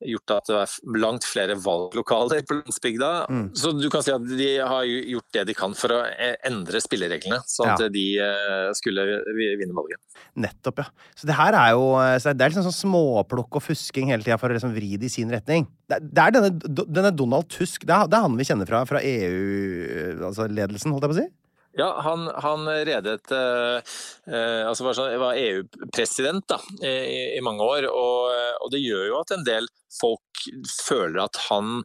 gjort 0.08 0.34
at 0.36 0.48
det 0.50 0.56
er 0.62 0.98
langt 1.02 1.26
flere 1.26 1.56
valglokaler 1.60 2.44
på 2.46 2.58
landsbygda. 2.60 3.10
Mm. 3.30 3.46
Så 3.58 3.72
du 3.76 3.86
kan 3.92 4.04
si 4.04 4.12
at 4.14 4.24
de 4.28 4.50
har 4.60 4.86
gjort 4.88 5.36
det 5.36 5.44
de 5.50 5.56
kan 5.58 5.76
for 5.78 5.94
å 5.96 6.00
e, 6.08 6.30
endre 6.48 6.82
spillereglene, 6.82 7.40
sånn 7.50 7.72
at 7.74 7.86
ja. 7.86 7.90
de 7.92 8.06
eh, 8.24 8.70
skulle 8.78 9.06
vinne 9.34 9.76
valget. 9.76 10.00
Nettopp, 10.40 10.82
ja. 10.84 11.10
Så 11.18 11.28
det 11.30 11.38
her 11.38 11.56
er 11.58 11.74
jo 11.76 11.86
eh, 12.02 12.18
det 12.24 12.34
er 12.34 12.52
liksom 12.52 12.66
sånn 12.68 12.80
småplukk 12.80 13.60
og 13.60 13.64
fusking 13.64 14.12
hele 14.12 14.26
tida 14.26 14.38
for 14.40 14.50
å 14.50 14.58
liksom 14.58 14.74
vri 14.76 14.94
det 14.98 15.10
i 15.10 15.14
sin 15.14 15.32
retning. 15.32 15.68
Det, 15.90 16.00
er 16.00 16.34
denne, 16.34 16.52
denne 16.88 17.14
Donald 17.14 17.50
Tusk, 17.52 17.86
det 17.86 17.94
er, 17.94 18.10
det 18.10 18.18
er 18.18 18.26
han 18.26 18.38
vi 18.38 18.48
kjenner 18.48 18.68
fra, 18.68 18.84
fra 18.88 19.02
EU-ledelsen, 19.04 20.24
altså 20.30 20.94
holdt 20.94 21.08
jeg 21.08 21.12
på 21.12 21.16
å 21.16 21.22
si? 21.22 21.30
Ja, 21.76 22.00
han, 22.00 22.30
han 22.34 22.68
redet 22.68 23.32
eh, 23.32 23.94
eh, 24.30 24.62
altså 24.68 24.86
var, 24.86 24.96
sånn, 24.96 25.14
var 25.18 25.38
EU-president 25.38 26.54
i, 26.86 27.34
i, 27.34 27.40
mange 27.42 27.66
år, 27.66 27.88
og, 27.90 28.30
og, 28.60 28.68
det 28.70 28.82
gjør 28.82 29.08
jo 29.08 29.20
at 29.20 29.34
en 29.34 29.46
del 29.46 29.66
folk 29.98 30.44
føler 30.70 31.24
at 31.24 31.40
han 31.48 31.80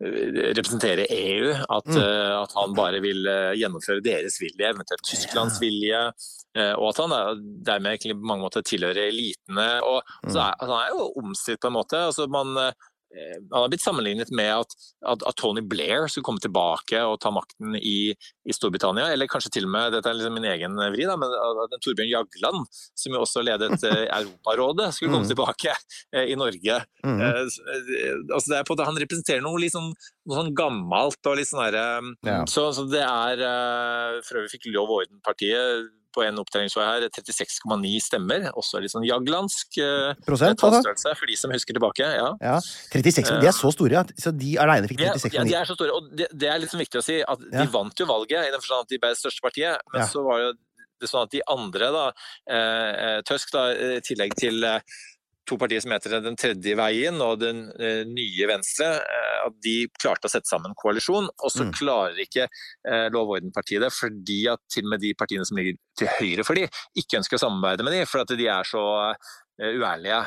eh, 0.00 0.30
representerer 0.56 1.12
EU, 1.12 1.52
at, 1.52 1.90
mm. 1.92 2.00
uh, 2.00 2.38
at 2.40 2.56
han 2.56 2.78
bare 2.78 3.02
vil 3.04 3.28
gjennomføre 3.60 4.04
deres 4.04 4.40
vilje, 4.40 4.72
eventuelt 4.72 5.04
Tysklands 5.10 5.60
vilje. 5.62 6.06
Og 6.54 6.84
at 6.86 6.98
han 7.02 7.10
er, 7.10 7.38
dermed 7.66 8.04
på 8.04 8.28
mange 8.30 8.44
måter 8.46 8.62
tilhører 8.62 9.08
elitene. 9.08 9.66
Og, 9.82 10.04
mm. 10.06 10.28
er, 10.30 10.52
altså, 10.54 10.68
han 10.68 10.74
er 10.76 10.92
jo 10.92 11.06
omstridt 11.18 11.58
på 11.64 11.66
en 11.72 11.74
måte. 11.74 11.98
Altså, 12.12 12.28
man, 12.30 12.52
Eh, 12.54 12.72
han 13.14 13.62
har 13.62 13.70
blitt 13.70 13.84
sammenlignet 13.84 14.30
med 14.34 14.50
at, 14.52 14.74
at, 15.06 15.22
at, 15.22 15.36
Tony 15.38 15.62
Blair 15.62 16.08
skulle 16.10 16.26
komme 16.26 16.42
tilbake 16.42 17.00
og 17.06 17.18
ta 17.22 17.30
makten 17.34 17.76
i, 17.78 18.12
i 18.14 18.54
Storbritannia, 18.54 19.10
eller 19.14 19.30
kanskje 19.30 19.52
til 19.56 19.68
og 19.68 19.74
med, 19.74 19.94
dette 19.94 20.10
er 20.10 20.18
liksom 20.18 20.36
min 20.38 20.48
egen 20.50 20.78
vri, 20.94 21.06
da, 21.08 21.16
men 21.20 21.34
at 21.64 21.76
Torbjørn 21.84 22.10
Jagland, 22.10 22.68
som 22.98 23.16
jo 23.16 23.22
også 23.24 23.44
ledet 23.46 23.78
eh, 23.86 24.04
Europarådet, 24.18 24.90
skulle 24.96 25.14
komme 25.14 25.28
mm. 25.28 25.32
tilbake 25.32 25.74
eh, 26.14 26.30
i 26.32 26.38
Norge. 26.38 26.80
Mm. 27.04 27.20
altså 28.34 28.62
på, 28.66 28.78
han 28.80 29.02
representerer 29.02 29.44
noe, 29.44 29.60
liksom, 29.62 29.90
noe 29.92 30.38
sånn 30.40 30.54
gammelt 30.56 31.28
og 31.28 31.36
litt 31.38 31.50
sånn 31.50 31.62
herre 31.66 31.84
ja. 32.24 32.38
så, 32.48 32.70
så, 32.72 32.86
det 32.88 33.02
er 33.04 33.42
For 34.24 34.40
øvrig 34.40 34.54
fikk 34.54 34.70
Lov 34.72 34.88
og 34.88 35.02
orden-partiet 35.02 35.92
på 36.14 36.24
en 36.24 36.38
opptellingsvei 36.42 36.86
her 36.86 37.06
36,9 37.08 37.94
stemmer. 38.04 38.48
Også 38.58 38.82
litt 38.82 38.94
sånn 38.94 39.06
jaglandsk 39.06 39.80
uh, 39.82 40.12
Prosent, 40.26 40.60
tallstørrelse, 40.62 41.14
for 41.18 41.30
de 41.30 41.38
som 41.38 41.54
husker 41.54 41.76
tilbake. 41.76 42.10
Ja. 42.18 42.30
ja. 42.42 42.58
36, 42.92 43.40
De 43.42 43.50
er 43.50 43.56
så 43.56 43.72
store, 43.74 44.04
så 44.20 44.34
de 44.34 44.54
alene 44.62 44.90
fikk 44.90 45.02
36,9. 45.02 45.34
Ja, 45.38 45.48
de 45.48 45.58
er 45.62 45.70
så 45.70 45.78
store, 45.78 45.96
og 45.98 46.12
det, 46.16 46.30
det 46.32 46.50
er 46.52 46.62
liksom 46.62 46.82
viktig 46.82 47.00
å 47.00 47.06
si 47.06 47.18
at 47.22 47.48
de 47.50 47.66
vant 47.72 48.04
jo 48.04 48.08
valget, 48.10 48.46
i 48.46 48.54
den 48.54 48.62
forstand 48.62 48.86
at 48.86 48.94
de 48.94 49.00
ble 49.02 49.12
det 49.14 49.20
største 49.20 49.44
partiet. 49.44 49.82
Men 49.94 50.08
så 50.10 50.22
var 50.26 50.42
jo 50.42 50.54
det 51.02 51.10
sånn 51.10 51.26
at 51.26 51.34
de 51.34 51.42
andre, 51.50 51.90
da, 51.94 52.04
eh, 52.50 52.92
eh 53.06 53.18
Tøsk, 53.26 53.52
da, 53.54 53.66
i 53.72 54.00
tillegg 54.04 54.36
til 54.38 54.64
eh, 54.66 54.80
to 55.48 55.58
partier 55.60 55.82
som 55.84 55.92
heter 55.94 56.18
Den 56.24 56.38
tredje 56.40 56.76
veien 56.78 57.20
og 57.24 57.38
Den 57.42 57.66
eh, 57.78 58.02
nye 58.08 58.48
Venstre, 58.48 58.90
eh, 59.02 59.38
at 59.44 59.56
de 59.64 59.76
klarte 60.00 60.28
å 60.28 60.32
sette 60.32 60.50
sammen 60.50 60.76
koalisjon. 60.78 61.28
Og 61.34 61.52
så 61.52 61.66
mm. 61.68 61.72
klarer 61.76 62.20
ikke 62.24 62.46
eh, 62.46 63.06
Lov 63.14 63.28
og 63.28 63.38
orden-partiet 63.38 63.84
det, 63.84 63.92
fordi 63.94 64.40
at 64.52 64.62
til 64.72 64.88
og 64.88 64.94
med 64.94 65.04
de 65.04 65.14
partiene 65.18 65.46
som 65.48 65.60
ligger 65.60 65.78
til 65.98 66.10
høyre 66.18 66.46
for 66.46 66.58
de, 66.58 66.66
ikke 66.98 67.20
ønsker 67.20 67.38
å 67.38 67.44
samarbeide 67.44 67.86
med 67.86 67.98
de, 67.98 68.04
for 68.08 68.24
at 68.24 68.36
de 68.38 68.48
er 68.50 68.68
så 68.68 68.84
uærlige. 69.58 70.18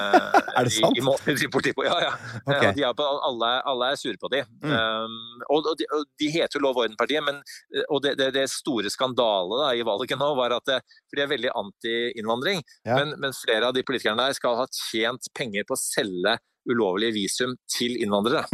er 0.58 0.66
det 0.66 0.72
sant? 0.74 0.98
I, 0.98 1.02
i 1.30 1.34
de 1.38 1.48
driver 1.48 1.86
Ja, 1.86 1.96
ja. 2.02 2.12
Okay. 2.52 2.72
De 2.74 2.82
på, 2.98 3.06
alle, 3.28 3.50
alle, 3.70 3.90
er 3.92 4.00
sure 4.00 4.18
på 4.20 4.30
dem. 4.32 4.48
Mm. 4.62 4.72
Um, 4.72 5.42
og, 5.48 5.68
og, 5.70 5.76
de, 5.78 5.86
og, 5.94 6.04
de, 6.18 6.30
heter 6.34 6.58
jo 6.58 6.64
Lov 6.64 6.76
og 6.76 6.84
orden-partiet, 6.86 7.22
men 7.24 7.40
eh, 7.74 7.86
og 7.88 8.02
det, 8.04 8.16
det, 8.18 8.32
det 8.34 8.46
store 8.50 8.90
skandalet 8.90 9.78
i 9.78 9.86
valget 9.86 10.18
nå 10.18 10.32
var 10.38 10.56
at 10.56 10.74
For 10.82 11.18
de 11.18 11.24
er 11.24 11.30
veldig 11.30 11.52
anti-innvandring, 11.62 12.62
ja. 12.86 12.98
men, 12.98 13.14
men, 13.22 13.36
flere 13.42 13.70
av 13.70 13.76
de 13.76 13.84
politikerne 13.86 14.28
der 14.28 14.38
skal 14.38 14.58
ha 14.60 14.66
tjent 14.90 15.30
penger 15.38 15.66
på 15.68 15.76
å 15.76 15.80
selge 15.80 16.38
ulovlige 16.70 17.16
visum 17.16 17.56
til 17.70 17.96
innvandrere. 18.02 18.44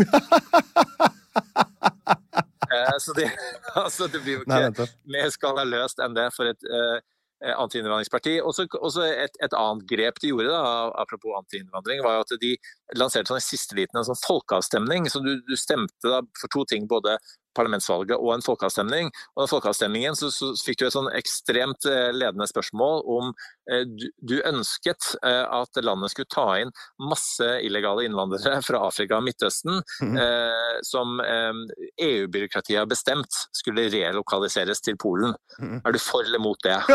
uh, 2.68 2.96
så 3.04 3.16
det, 3.16 3.28
altså, 3.74 4.08
det 4.12 4.22
blir 4.24 4.38
jo 4.38 4.44
ikke 4.44 4.64
Nei, 4.68 4.88
mer 5.16 5.32
skandaløst 5.32 6.04
enn 6.04 6.16
det 6.16 6.28
for 6.36 6.48
et 6.52 6.68
uh, 6.68 6.98
Eh, 6.98 7.00
anti-innvandringsparti. 7.40 8.38
Også, 8.42 8.66
også 8.80 9.04
et, 9.08 9.36
et, 9.44 9.54
annet 9.54 9.84
grep 9.90 10.20
de 10.22 10.32
gjorde, 10.32 10.50
da, 10.50 10.62
apropos 11.02 11.36
anti-innvandring, 11.38 12.02
var 12.04 12.22
at 12.24 12.34
de 12.42 12.54
lanserte 12.98 13.30
sånn 13.30 13.42
i 13.42 13.46
siste 13.46 13.78
liten 13.78 14.00
en 14.00 14.08
sånn 14.08 14.20
folkeavstemning. 14.24 15.06
Så 15.12 15.22
du, 15.24 15.36
du 15.46 15.54
stemte 15.58 16.22
for 16.40 16.54
to 16.54 16.64
ting, 16.70 16.88
både 16.90 17.18
parlamentsvalget 17.58 18.16
og 18.18 18.32
en 18.34 18.44
folkeavstemning. 18.44 19.10
Og 19.36 19.42
den 19.42 19.50
folkeavstemningen 19.50 20.18
så, 20.18 20.30
så 20.34 20.52
fikk 20.64 20.80
du 20.80 20.86
et 20.88 20.96
sånn 20.96 21.10
ekstremt 21.18 21.88
eh, 21.90 22.10
ledende 22.14 22.48
spørsmål 22.50 23.02
om 23.18 23.32
eh, 23.70 23.84
du, 23.88 24.36
ønsket 24.48 25.12
eh, 25.22 25.44
at 25.44 25.82
landet 25.84 26.14
skulle 26.14 26.30
ta 26.32 26.46
inn 26.62 26.72
masse 27.02 27.48
illegale 27.66 28.06
innvandrere 28.08 28.62
fra 28.68 28.84
Afrika 28.88 29.18
og 29.18 29.26
Midtøsten, 29.26 29.82
mm. 30.02 30.16
eh, 30.22 30.74
som 30.86 31.18
EU-byråkratiet 31.20 32.80
har 32.80 32.88
bestemt 32.90 33.34
skulle 33.56 33.88
relokaliseres 33.92 34.82
til 34.84 34.98
Polen. 35.00 35.34
Mm. 35.58 35.80
Er 35.82 35.94
du 35.94 36.00
for 36.02 36.26
eller 36.26 36.42
mot 36.42 36.60
det? 36.64 36.78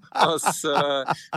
og, 0.28 0.36
så, 0.40 0.74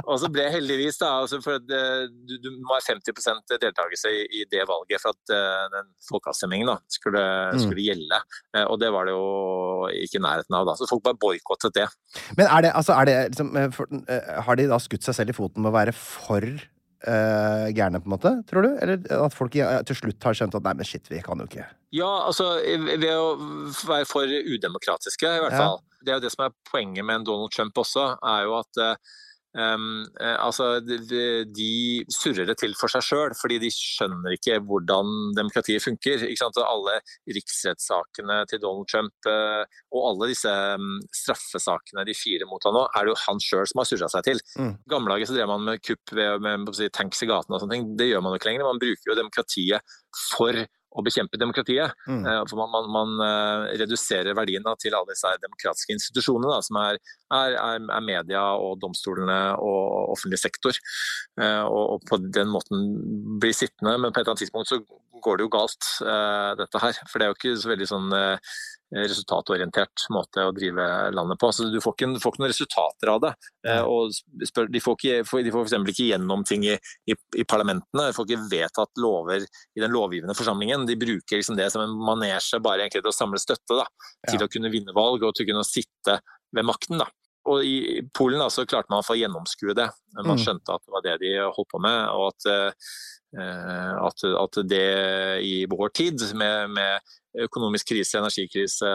og, 0.03 0.15
så, 0.21 0.29
ble 0.33 0.47
heldigvis, 0.53 0.99
da, 1.01 1.11
altså 1.23 1.39
for 1.43 1.59
at, 1.59 1.67
du, 1.67 2.35
du 2.41 2.49
må 2.63 2.75
ha 2.75 2.81
50% 2.83 3.55
deltakelse 3.61 4.11
i, 4.11 4.23
i, 4.41 4.45
det 4.51 4.65
valget 4.69 5.01
for 5.01 5.15
at 5.15 5.33
den 5.73 5.91
folkeavstemningen 6.09 6.69
da, 6.69 6.77
skulle, 6.91 7.23
skulle 7.59 7.79
mm. 7.79 7.87
gjelde. 7.87 8.21
Uh, 8.55 8.65
og 8.67 8.79
det 8.81 8.91
var 8.93 9.07
det 9.07 9.15
jo 9.15 9.27
ikke 10.03 10.19
i 10.19 10.23
nærheten 10.23 10.57
av 10.57 10.67
da. 10.67 10.75
Så 10.77 10.87
folk 10.89 11.03
bare 11.05 11.19
boikottet 11.19 11.75
det. 11.77 11.87
Men 12.37 12.47
er 12.47 12.65
det, 12.65 12.73
altså, 12.77 12.95
er 12.97 13.09
det 13.09 13.17
liksom, 13.33 13.51
eh, 13.57 13.69
for, 13.73 13.89
eh, 14.07 14.31
Har 14.47 14.59
de 14.59 14.69
da 14.69 14.79
skutt 14.81 15.05
seg 15.05 15.17
selv 15.17 15.33
i 15.33 15.37
foten 15.37 15.63
med 15.63 15.71
å 15.73 15.77
være 15.77 15.95
for 15.97 16.47
uh, 17.07 17.69
gærne, 17.75 18.01
på 18.01 18.09
en 18.09 18.15
måte, 18.15 18.33
tror 18.49 18.65
du? 18.65 18.69
Eller 18.83 19.01
at 19.17 19.35
folk 19.35 19.55
til 19.55 19.99
slutt 19.99 20.27
har 20.27 20.37
skjønt 20.37 20.57
at 20.59 20.65
nei, 20.65 20.75
men 20.79 20.87
shit, 20.87 21.09
vi 21.11 21.21
kan 21.23 21.41
jo 21.41 21.49
ikke 21.49 21.67
Ja, 21.93 22.09
altså 22.25 22.55
ved 22.63 23.11
å 23.11 23.35
være 23.85 24.07
for 24.09 24.25
udemokratiske, 24.25 25.29
i 25.29 25.43
hvert 25.43 25.53
fall. 25.53 25.77
Ja. 25.77 25.99
Det 26.03 26.11
er 26.11 26.17
jo 26.17 26.23
det 26.25 26.31
som 26.33 26.47
er 26.47 26.55
poenget 26.67 27.05
med 27.05 27.21
en 27.21 27.27
Donald 27.27 27.53
Trump 27.53 27.77
også, 27.79 28.07
er 28.17 28.47
jo 28.47 28.57
at 28.57 28.81
uh, 28.81 29.19
Um, 29.53 30.05
altså, 30.17 30.79
de, 30.81 30.97
de, 31.45 31.69
surrer 32.09 32.47
det 32.49 32.55
til 32.61 32.73
for 32.77 32.89
seg 32.89 33.05
sjøl, 33.05 33.35
fordi 33.37 33.59
de 33.61 33.69
skjønner 33.73 34.33
ikke 34.37 34.59
hvordan 34.65 35.33
demokratiet 35.37 35.83
funker. 35.83 36.25
Alle 36.63 36.97
riksrettssakene 37.29 38.39
til 38.49 38.61
Donald 38.63 38.89
Trump 38.89 39.29
uh, 39.29 39.63
og 39.93 40.09
alle 40.09 40.31
disse 40.33 40.49
um, 40.49 40.97
straffesakene 41.13 42.05
de 42.07 42.17
fire 42.17 42.47
mot 42.49 42.63
han 42.65 42.75
nå, 42.77 42.85
er 42.89 43.05
det 43.05 43.13
jo 43.13 43.19
han 43.27 43.41
sjøl 43.43 43.67
som 43.69 43.83
har 43.83 43.89
surra 43.89 44.09
seg 44.11 44.29
til. 44.29 44.43
Mm. 44.59 44.73
gamle 44.89 45.21
så 45.23 45.35
drev 45.35 45.51
man 45.51 45.67
med 45.67 45.83
kupp 45.85 46.13
ved, 46.13 46.39
med, 46.41 46.63
med, 46.65 46.71
med 46.73 46.95
tanks 46.95 47.21
i 47.23 47.29
gatene 47.29 47.57
og 47.57 47.63
sånne 47.63 47.77
ting. 47.77 47.91
Det 47.99 48.09
gjør 48.09 48.23
man 48.25 48.33
jo 48.33 48.41
ikke 48.41 48.49
lenger. 48.51 48.69
Man 48.69 48.81
bruker 48.81 49.11
jo 49.11 49.19
demokratiet 49.19 49.97
for 50.33 50.65
å 50.93 51.03
bekjempe 51.05 51.39
demokratiet. 51.41 51.93
Mm. 52.07 52.23
Uh, 52.25 52.41
for 52.49 52.61
man, 52.61 52.71
man, 52.73 52.89
man 52.93 53.13
uh, 53.23 53.67
reduserer 53.81 54.35
verdiene 54.37 54.75
til 54.81 54.95
alle 54.97 55.13
disse 55.13 55.31
demokratiske 55.43 55.95
institusjonene, 55.97 56.51
da, 56.53 56.59
som 56.65 56.79
er, 56.83 56.99
er, 57.33 57.57
er, 57.57 58.05
media 58.05 58.43
og 58.59 58.77
domstolene 58.83 59.39
og 59.61 60.13
offentlig 60.15 60.41
sektor. 60.41 60.77
Uh, 61.39 61.63
og, 61.65 61.83
og, 61.95 62.05
på 62.09 62.21
den 62.23 62.51
måten 62.53 62.85
blir 63.41 63.55
sittende. 63.57 63.97
Men 63.97 64.11
på 64.11 64.19
et 64.19 64.23
eller 64.23 64.35
annet 64.35 64.45
tidspunkt 64.45 64.71
så 64.71 64.81
går 65.23 65.39
det 65.39 65.47
jo 65.47 65.53
galt, 65.53 65.89
dette 66.59 66.81
her. 66.83 66.97
For 67.09 67.19
det 67.19 67.25
er 67.25 67.31
jo 67.31 67.37
ikke 67.39 67.55
så 67.61 67.71
veldig 67.71 67.87
sånn 67.89 68.15
resultatorientert 68.93 70.05
måte 70.13 70.43
å 70.45 70.53
drive 70.55 70.85
landet 71.15 71.39
på. 71.41 71.49
Så 71.51 71.69
Du 71.71 71.79
får 71.81 71.95
ikke, 71.95 72.09
får 72.21 72.33
ikke 72.33 72.43
noen 72.43 72.51
resultater 72.51 73.11
av 73.13 73.21
det. 73.23 73.31
Eh, 73.67 73.81
og 73.81 74.13
spør, 74.47 74.69
de 74.71 74.81
får, 74.83 74.97
ikke, 74.99 75.41
de 75.47 75.53
får 75.53 75.65
f.eks. 75.65 75.89
ikke 75.93 76.09
gjennom 76.11 76.45
ting 76.47 76.65
i, 76.67 76.75
i, 77.09 77.15
i, 77.15 77.45
parlamentene. 77.49 78.09
De 78.09 78.17
får 78.17 78.29
ikke 78.29 78.49
vedtatt 78.51 79.01
lover 79.01 79.45
i 79.45 79.83
den 79.83 79.93
lovgivende 79.93 80.37
forsamlingen. 80.37 80.87
De 80.89 80.99
bruker 80.99 81.39
liksom 81.41 81.57
det 81.59 81.71
som 81.73 81.85
en 81.85 81.97
manesje 81.97 82.61
bare 82.63 82.85
egentlig 82.85 83.03
til 83.03 83.13
å 83.13 83.17
samle 83.17 83.41
støtte 83.41 83.81
da, 83.81 83.87
til 84.29 84.39
ja. 84.39 84.47
å 84.47 84.53
kunne 84.53 84.73
vinne 84.73 84.95
valg 84.95 85.25
og 85.25 85.35
til 85.35 85.47
å 85.47 85.53
kunne 85.53 85.67
sitte 85.67 86.19
ved 86.53 86.69
makten. 86.69 87.01
da. 87.01 87.09
Og 87.53 87.65
I 87.65 88.03
Polen 88.15 88.41
da, 88.41 88.49
så 88.53 88.67
klarte 88.67 88.91
man 88.91 89.03
å 89.03 89.07
få 89.07 89.17
gjennomskue 89.19 89.75
det. 89.77 89.89
Man 90.19 90.35
mm. 90.35 90.43
skjønte 90.43 90.75
at 90.75 90.83
det 90.83 90.95
var 90.95 91.05
det 91.05 91.17
de 91.23 91.33
holdt 91.45 91.71
på 91.71 91.81
med. 91.83 91.99
og 92.13 92.31
at, 92.31 92.47
eh, 93.39 93.97
at, 94.07 94.25
at 94.43 94.63
det 94.69 94.87
i 95.45 95.57
vår 95.69 95.93
tid, 95.97 96.25
med, 96.37 96.73
med 96.75 97.13
økonomisk 97.41 97.89
krise, 97.93 98.19
energikrise, 98.19 98.89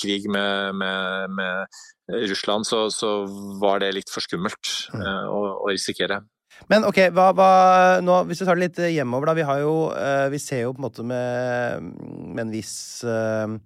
krig 0.00 0.28
med, 0.30 0.74
med, 0.74 1.30
med 1.30 1.66
Russland, 2.30 2.66
så, 2.66 2.90
så, 2.90 3.24
var 3.60 3.82
det 3.82 3.94
litt 3.94 4.12
for 4.12 4.24
skummelt 4.24 4.70
mm. 4.92 5.00
uh, 5.00 5.26
å, 5.30 5.40
å, 5.62 5.70
risikere. 5.70 6.20
Men 6.70 6.86
ok, 6.86 7.00
hva, 7.14 7.30
hva, 7.34 7.48
nå, 8.04 8.20
hvis 8.28 8.42
vi 8.42 8.46
tar 8.48 8.58
det 8.58 8.68
litt 8.68 8.82
hjemover, 8.94 9.30
da. 9.30 9.38
Vi 9.38 9.46
har 9.48 9.62
jo 9.64 9.72
uh, 9.90 10.26
Vi 10.30 10.38
ser 10.38 10.64
jo 10.64 10.74
på 10.74 10.82
en 10.82 10.86
måte 10.86 11.06
med, 11.06 11.88
med 12.30 12.44
en 12.46 12.52
viss 12.54 12.76
uh, 13.06 13.56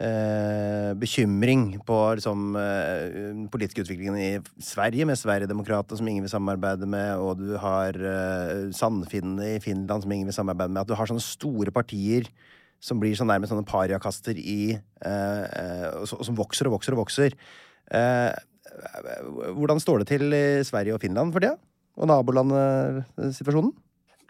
eh, 0.00 0.92
bekymring 0.98 1.80
på 1.86 1.98
liksom, 2.16 2.56
eh, 2.56 3.48
politiske 3.52 3.84
utvikling 3.84 4.16
i 4.16 4.30
Sverige, 4.62 5.06
med 5.06 5.18
Sverigedemokraterna 5.18 5.98
som 5.98 6.08
ingen 6.08 6.24
vil 6.24 6.32
samarbeide 6.32 6.86
med, 6.86 7.16
og 7.18 7.38
du 7.38 7.56
har 7.60 7.96
eh, 7.96 8.70
Sandfinnene 8.72 9.56
i 9.56 9.60
Finland 9.60 10.02
som 10.02 10.12
ingen 10.12 10.30
vil 10.30 10.36
samarbeide 10.36 10.72
med. 10.72 10.82
At 10.82 10.88
du 10.88 10.96
har 10.98 11.10
sånne 11.10 11.24
store 11.24 11.74
partier 11.74 12.30
som 12.82 12.98
blir 12.98 13.14
sånn 13.14 13.30
nærmest 13.30 13.52
sånne 13.52 13.68
pariakaster 13.68 14.38
i 14.38 14.74
eh, 14.74 15.44
eh 15.44 16.02
som 16.10 16.38
vokser 16.38 16.66
og 16.66 16.78
vokser 16.78 16.96
og 16.96 17.04
vokser. 17.04 17.36
Eh, 17.92 18.32
hvordan 19.54 19.80
står 19.82 20.02
det 20.02 20.08
til 20.10 20.32
i 20.34 20.64
Sverige 20.66 20.96
og 20.96 21.02
Finland 21.02 21.32
for 21.34 21.44
det? 21.44 21.52
Og 22.00 22.08
nabolandsituasjonen? 22.08 23.72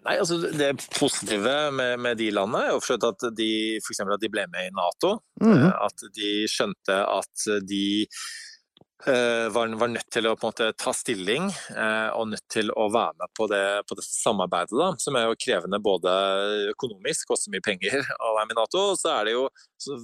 Nei, 0.02 0.16
altså 0.18 0.38
Det 0.42 0.73
positive 0.97 1.54
med, 1.71 1.97
med 2.02 2.18
de 2.18 2.30
landene 2.35 2.64
er 2.66 2.73
jo 2.75 2.80
at 3.06 3.26
de, 3.38 3.50
for 3.85 4.14
at 4.16 4.23
de 4.23 4.30
ble 4.32 4.47
med 4.50 4.71
i 4.71 4.75
Nato. 4.75 5.12
Mm. 5.42 5.68
At 5.71 6.06
de 6.16 6.32
skjønte 6.50 6.97
at 7.06 7.47
de 7.68 7.85
Eh, 8.06 8.51
var, 9.04 9.73
var, 9.78 9.90
nødt 9.90 10.09
til 10.14 10.28
å 10.30 10.37
måte 10.38 10.68
ta 10.78 10.92
stilling 10.94 11.49
eh, 11.50 12.09
og 12.14 12.28
nødt 12.30 12.44
til 12.52 12.71
å 12.71 12.87
være 12.92 13.16
med 13.18 13.32
på 13.35 13.49
det, 13.50 13.64
på 13.88 13.97
det 13.99 14.04
samarbeidet, 14.06 14.76
da, 14.78 14.92
som 15.02 15.18
er 15.18 15.26
jo 15.26 15.38
krevende 15.42 15.80
både 15.82 16.12
økonomisk, 16.71 17.26
koster 17.32 17.52
mye 17.54 17.64
penger 17.64 17.99
å 18.28 18.32
være 18.37 18.47
med 18.49 18.56
i 18.56 18.61
Nato. 18.61 18.85
Og 18.92 19.00
så 19.00 19.12
er 19.16 19.28
det 19.28 19.35
jo 19.35 19.44
så, 19.82 19.99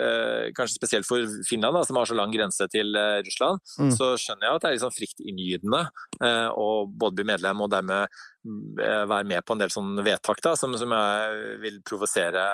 eh, 0.00 0.50
kanskje 0.56 0.80
spesielt 0.80 1.08
for 1.08 1.24
Finland, 1.48 1.78
da, 1.78 1.84
som 1.86 2.00
har 2.00 2.10
så 2.10 2.18
lang 2.18 2.34
grense 2.34 2.66
til 2.72 2.94
eh, 2.98 3.20
Russland, 3.26 3.62
mm. 3.78 3.94
så 3.96 4.12
skjønner 4.20 4.48
jeg 4.48 4.58
at 4.58 4.64
det 4.64 4.70
er 4.70 4.78
liksom 4.78 4.96
fryktinngytende 4.98 5.82
eh, 6.18 6.48
å 6.50 6.70
både 6.90 7.20
bli 7.20 7.28
medlem 7.32 7.64
og 7.64 7.72
dermed 7.72 8.06
eh, 8.06 9.04
være 9.10 9.26
med 9.30 9.46
på 9.46 9.56
en 9.56 9.62
del 9.62 9.74
sånne 9.74 10.06
vedtak 10.06 10.42
da, 10.44 10.56
som, 10.58 10.74
som 10.80 10.96
jeg 10.96 11.60
vil 11.66 11.82
provosere 11.86 12.46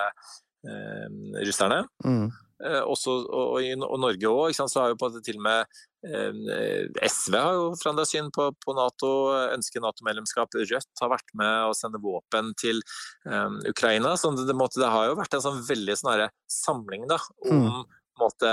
russerne. 1.47 1.83
Mm. 2.03 2.27
Eh, 2.57 2.79
også, 2.89 3.19
og, 3.29 3.59
i 3.61 3.75
Norge 3.77 4.29
òg, 4.31 4.55
så 4.57 4.81
har 4.81 4.93
jo 4.93 4.97
på 4.97 5.11
til 5.21 5.37
og 5.37 5.43
med 5.45 5.75
eh, 6.09 6.87
SV 7.05 7.35
har 7.37 7.57
jo 7.57 7.67
forandra 7.77 8.05
syn 8.09 8.31
på, 8.33 8.47
på, 8.63 8.73
Nato, 8.77 9.11
ønsker 9.53 9.83
Nato-medlemskap. 9.83 10.57
Rødt 10.57 11.03
har 11.03 11.13
vært 11.13 11.35
med 11.37 11.67
å 11.67 11.75
sende 11.77 12.01
våpen 12.01 12.55
til 12.57 12.81
um, 13.29 13.59
Ukraina. 13.69 14.15
så 14.17 14.33
det, 14.33 14.47
det, 14.49 14.57
det, 14.57 14.89
har 14.89 15.11
jo 15.11 15.19
vært 15.19 15.37
en 15.37 15.45
sånn 15.45 15.61
veldig 15.67 15.99
sånn 16.01 16.25
samling 16.49 17.05
da, 17.11 17.19
om 17.45 17.61
mm. 17.67 17.79
måte, 18.23 18.51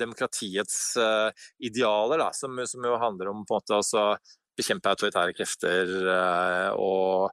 demokratiets 0.00 0.80
uh, 0.98 1.30
idealer, 1.62 2.24
da, 2.24 2.32
som, 2.34 2.58
som, 2.66 2.82
jo 2.82 2.98
handler 2.98 3.30
om 3.30 3.44
på 3.46 3.54
en 3.54 3.62
måte 3.62 3.78
også 3.78 4.08
bekjempe 4.60 4.92
autoritære 4.92 5.34
krefter 5.36 5.90
eh, 6.14 6.70
og 6.78 7.30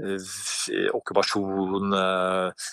eh, 0.00 0.90
okkupasjon 0.94 1.96
eh, 1.98 2.68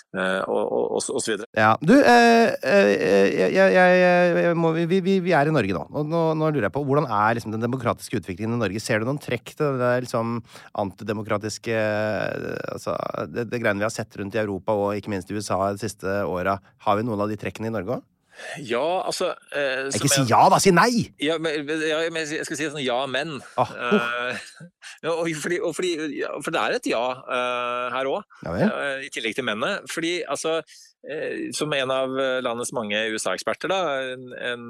osv. 0.48 1.44
Ja. 1.56 1.72
Du, 1.80 1.94
jeg, 1.96 2.52
jeg, 3.78 4.54
må, 4.58 4.74
vi, 4.76 4.86
vi, 4.90 5.18
vi, 5.24 5.34
er 5.36 5.48
i 5.48 5.54
Norge 5.54 5.76
nå. 5.76 5.86
og 5.88 6.08
nå, 6.08 6.22
nå 6.38 6.50
lurer 6.50 6.68
jeg 6.68 6.76
på 6.76 6.84
hvordan 6.86 7.08
er 7.08 7.38
liksom, 7.38 7.54
den 7.54 7.64
demokratiske 7.64 8.22
utviklingen 8.22 8.58
i 8.58 8.62
Norge? 8.64 8.82
Ser 8.82 9.02
du 9.02 9.08
noen 9.08 9.22
trekk 9.22 9.54
til 9.58 9.80
det 9.80 9.92
liksom, 10.06 10.40
antidemokratiske 10.84 11.76
altså, 12.74 12.96
det, 13.32 13.48
det 13.52 13.62
greiene 13.62 13.82
vi 13.82 13.88
har 13.88 13.94
sett 13.94 14.20
rundt 14.20 14.36
i 14.36 14.42
Europa 14.42 14.76
og 14.76 14.96
ikke 14.98 15.12
minst 15.14 15.30
i 15.30 15.38
USA 15.38 15.60
de 15.72 15.84
siste 15.86 16.22
åra? 16.28 16.58
Har 16.86 16.98
vi 16.98 17.06
noen 17.06 17.22
av 17.22 17.30
de 17.32 17.38
trekkene 17.40 17.70
i 17.70 17.74
Norge 17.74 18.00
òg? 18.00 18.08
Ja, 18.64 19.02
altså 19.06 19.32
eh, 19.54 19.88
Ikke 19.92 20.08
si 20.10 20.24
ja, 20.30 20.40
da! 20.50 20.58
Si 20.62 20.72
nei! 20.74 21.12
Ja, 21.20 21.36
men, 21.42 21.68
ja, 21.84 22.00
men 22.12 22.24
jeg 22.24 22.46
skal 22.48 22.58
si 22.58 22.68
sånn 22.70 22.84
ja, 22.84 22.98
men. 23.10 23.36
Ah, 23.60 23.72
uh. 23.72 24.40
Uh, 25.04 25.12
og 25.20 25.28
fordi, 25.42 25.60
og 25.60 25.76
fordi, 25.76 25.92
ja, 26.20 26.32
for 26.40 26.54
det 26.54 26.62
er 26.62 26.78
et 26.78 26.88
ja 26.90 27.02
uh, 27.20 27.86
her 27.92 28.10
òg, 28.10 28.24
ja, 28.46 28.72
i 29.04 29.10
tillegg 29.12 29.36
til 29.36 29.46
mennene. 29.48 29.82
Fordi 29.90 30.20
altså, 30.24 30.60
som 31.56 31.72
en 31.74 31.90
av 31.90 32.12
landets 32.46 32.70
mange 32.76 33.00
USA-eksperter, 33.10 33.72
da, 33.72 33.80
en, 34.14 34.28
en 34.38 34.68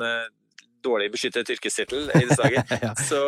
dårlig 0.82 1.10
beskyttet 1.12 1.50
yrkestittel 1.52 2.08
i 2.08 2.22
disse 2.24 2.40
dager, 2.40 2.64
så, 3.10 3.20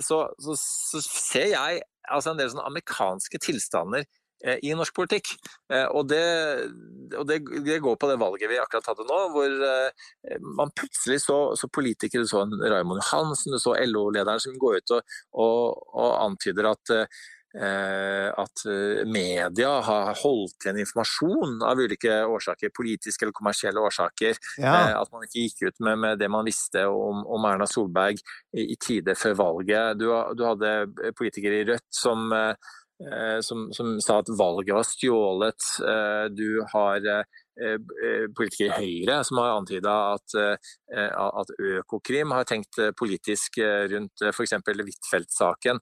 så, 0.00 0.22
så, 0.40 0.56
så, 0.56 1.02
ser 1.04 1.52
jeg 1.52 1.82
altså 2.10 2.32
en 2.32 2.40
del 2.40 2.50
sånne 2.50 2.66
amerikanske 2.72 3.42
tilstander 3.44 4.08
Eh, 4.08 4.19
i 4.40 4.74
norsk 4.76 4.94
politikk. 4.96 5.32
Eh, 5.72 5.86
og, 5.86 6.06
det, 6.10 6.20
og 7.18 7.26
det, 7.28 7.40
det, 7.66 7.80
går 7.84 7.98
på 8.00 8.10
det 8.10 8.20
valget 8.20 8.50
vi 8.50 8.60
akkurat 8.60 8.92
hadde 8.92 9.08
nå, 9.08 9.18
hvor 9.34 9.66
eh, 9.70 10.38
man 10.56 10.72
plutselig 10.76 11.20
så, 11.26 11.40
så 11.58 11.68
politikere, 11.72 12.24
du 12.24 12.30
så 12.30 12.46
Raymond 12.46 13.02
Johansen, 13.02 13.52
du 13.54 13.60
så 13.60 13.76
LO-lederen 13.84 14.40
som 14.42 14.56
går 14.60 14.80
ut 14.80 14.96
og, 14.96 15.18
og, 15.44 15.84
og 15.92 16.16
antyder 16.28 16.72
at 16.74 16.96
at 17.50 18.60
media 19.10 19.70
har 19.82 20.12
holdt 20.20 20.62
igjen 20.62 20.76
informasjon 20.84 21.56
av 21.66 21.80
ulike 21.82 22.20
årsaker, 22.30 22.70
politiske 22.70 23.26
eller 23.26 23.34
kommersielle 23.34 23.82
årsaker. 23.82 24.38
Ja. 24.62 24.76
At 25.00 25.10
man 25.10 25.26
ikke 25.26 25.48
gikk 25.48 25.64
ut 25.64 25.82
med, 25.82 25.98
med 25.98 26.22
det 26.22 26.28
man 26.30 26.46
visste 26.46 26.84
om, 26.86 27.24
om 27.26 27.48
Erna 27.50 27.66
Solberg 27.66 28.22
i, 28.54 28.68
i 28.68 28.76
tide 28.78 29.16
før 29.18 29.34
valget. 29.40 29.98
Du, 29.98 30.06
du 30.38 30.44
hadde 30.46 30.76
politikere 31.18 31.58
i 31.58 31.66
Rødt 31.72 31.88
som 31.90 32.30
Eh, 32.30 32.54
som, 33.40 33.70
som, 33.72 33.94
sa 34.04 34.18
at 34.20 34.28
valget 34.38 34.74
var 34.76 34.84
stjålet. 34.84 35.68
Eh, 35.80 36.24
du 36.36 36.60
har 36.72 37.06
eh, 37.10 37.78
politikere 38.36 38.80
i 38.80 39.00
Høyre 39.00 39.20
som 39.24 39.40
har 39.40 39.58
antyda 39.58 39.94
at, 40.16 40.34
at, 40.90 41.50
Økokrim 41.60 42.32
har 42.32 42.48
tenkt 42.48 42.78
politisk 42.96 43.58
rundt 43.92 44.24
f.eks. 44.30 44.54
Huitfeldt-saken. 44.64 45.80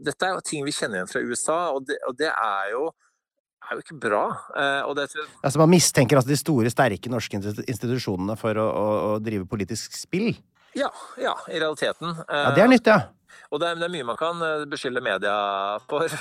Dette 0.00 0.28
er 0.28 0.32
jo 0.32 0.44
ting 0.48 0.64
vi 0.64 0.72
kjenner 0.72 1.02
igjen 1.02 1.10
fra 1.12 1.20
USA, 1.20 1.58
og 1.76 1.84
det, 1.90 1.98
og 2.08 2.16
det 2.16 2.30
er 2.32 2.72
jo 2.72 2.86
er 3.62 3.76
jo 3.76 3.84
ikke 3.84 3.98
bra. 4.00 4.24
Det... 4.96 5.04
Altså 5.44 5.60
Man 5.60 5.70
mistenker 5.70 6.18
altså 6.18 6.32
de 6.32 6.40
store, 6.40 6.72
sterke 6.72 7.12
norske 7.12 7.36
institusjonene 7.38 8.34
for 8.40 8.56
å, 8.58 8.64
å, 8.64 8.88
å 9.12 9.12
drive 9.22 9.44
politisk 9.50 10.00
spill? 10.00 10.32
Ja, 10.72 10.88
ja, 11.20 11.36
i 11.52 11.60
realiteten. 11.60 12.14
Ja, 12.28 12.52
Det 12.56 12.64
er 12.64 12.70
nytt, 12.72 12.88
ja. 12.88 13.00
Og 13.50 13.60
det 13.60 13.68
er, 13.68 13.78
det 13.80 13.86
er, 13.86 13.92
mye 13.92 14.08
man 14.08 14.18
kan 14.20 14.42
eh, 14.46 14.64
beskylde 14.70 15.04
media 15.04 15.36
for. 15.90 16.08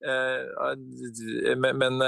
Eh, 0.00 0.10
eh, 0.10 1.56
men 1.60 1.98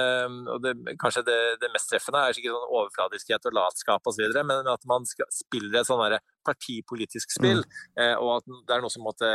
det, 0.64 0.72
kanskje 1.00 1.22
det, 1.26 1.36
det, 1.60 1.68
mest 1.74 1.90
treffende 1.92 2.22
er 2.24 2.34
sikkert 2.34 2.56
sånn 2.56 2.72
overfladiskhet 2.78 3.48
og 3.50 3.56
latskap 3.58 4.08
osv., 4.08 4.24
men 4.48 4.70
at 4.72 4.86
man 4.88 5.04
spiller 5.06 5.82
et 5.82 5.88
sånn 5.88 6.00
partipolitisk 6.46 7.34
spill, 7.36 7.62
mm. 7.96 8.18
og 8.22 8.30
at 8.38 8.48
det 8.68 8.76
er 8.76 8.82
noe 8.84 8.92
som 8.92 9.06
måtte 9.06 9.28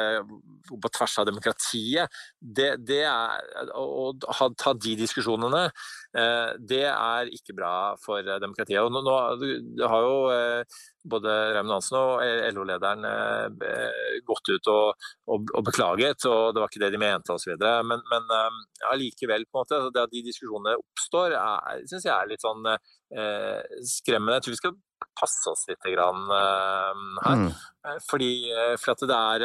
gå 0.67 0.79
på 0.83 0.91
tvers 0.97 1.17
av 1.21 1.29
demokratiet, 1.29 2.19
det, 2.39 2.69
det 2.87 3.03
er 3.07 3.71
Å 3.77 4.49
ta 4.57 4.73
de 4.73 4.93
diskusjonene, 4.99 5.67
det 6.67 6.83
er 6.89 7.31
ikke 7.33 7.55
bra 7.57 7.71
for 8.01 8.25
demokratiet. 8.25 8.81
Og 8.81 8.93
nå, 8.93 9.03
nå, 9.05 9.87
har 9.89 10.05
jo 10.05 10.17
både 11.09 11.33
Raymond 11.55 11.77
Hansen 11.77 11.97
og 11.99 12.53
LO-lederen 12.55 13.05
eh, 13.07 14.19
gått 14.27 14.51
ut 14.51 14.69
og, 14.71 15.07
og, 15.31 15.51
og, 15.53 15.63
beklaget, 15.67 16.25
og 16.29 16.53
det 16.53 16.63
var 16.63 16.71
ikke 16.71 16.83
det 16.83 16.91
de 16.93 17.01
mente 17.01 17.35
osv. 17.35 17.55
Men, 17.57 18.03
men 18.11 18.29
ja, 18.33 18.51
allikevel, 18.91 19.47
på 19.47 19.57
en 19.57 19.63
måte, 19.63 19.81
det 19.95 20.05
at 20.05 20.13
de 20.13 20.23
diskusjonene 20.27 20.77
oppstår, 20.81 21.37
syns 21.89 22.07
jeg 22.07 22.13
er 22.13 22.31
litt 22.31 22.43
sånn 22.43 22.67
eh, 22.73 22.95
skremmende. 23.87 24.35
Jeg 24.37 24.43
tror 24.45 24.53
vi 24.53 24.59
skal 24.59 24.77
passe 25.17 25.49
oss 25.49 25.63
litt 25.69 25.85
grann, 25.93 26.23
uh, 26.27 27.03
her. 27.23 27.43
Mm. 27.45 27.49
Fordi, 28.09 28.29
for 28.81 28.99
det 29.07 29.15
er, 29.15 29.43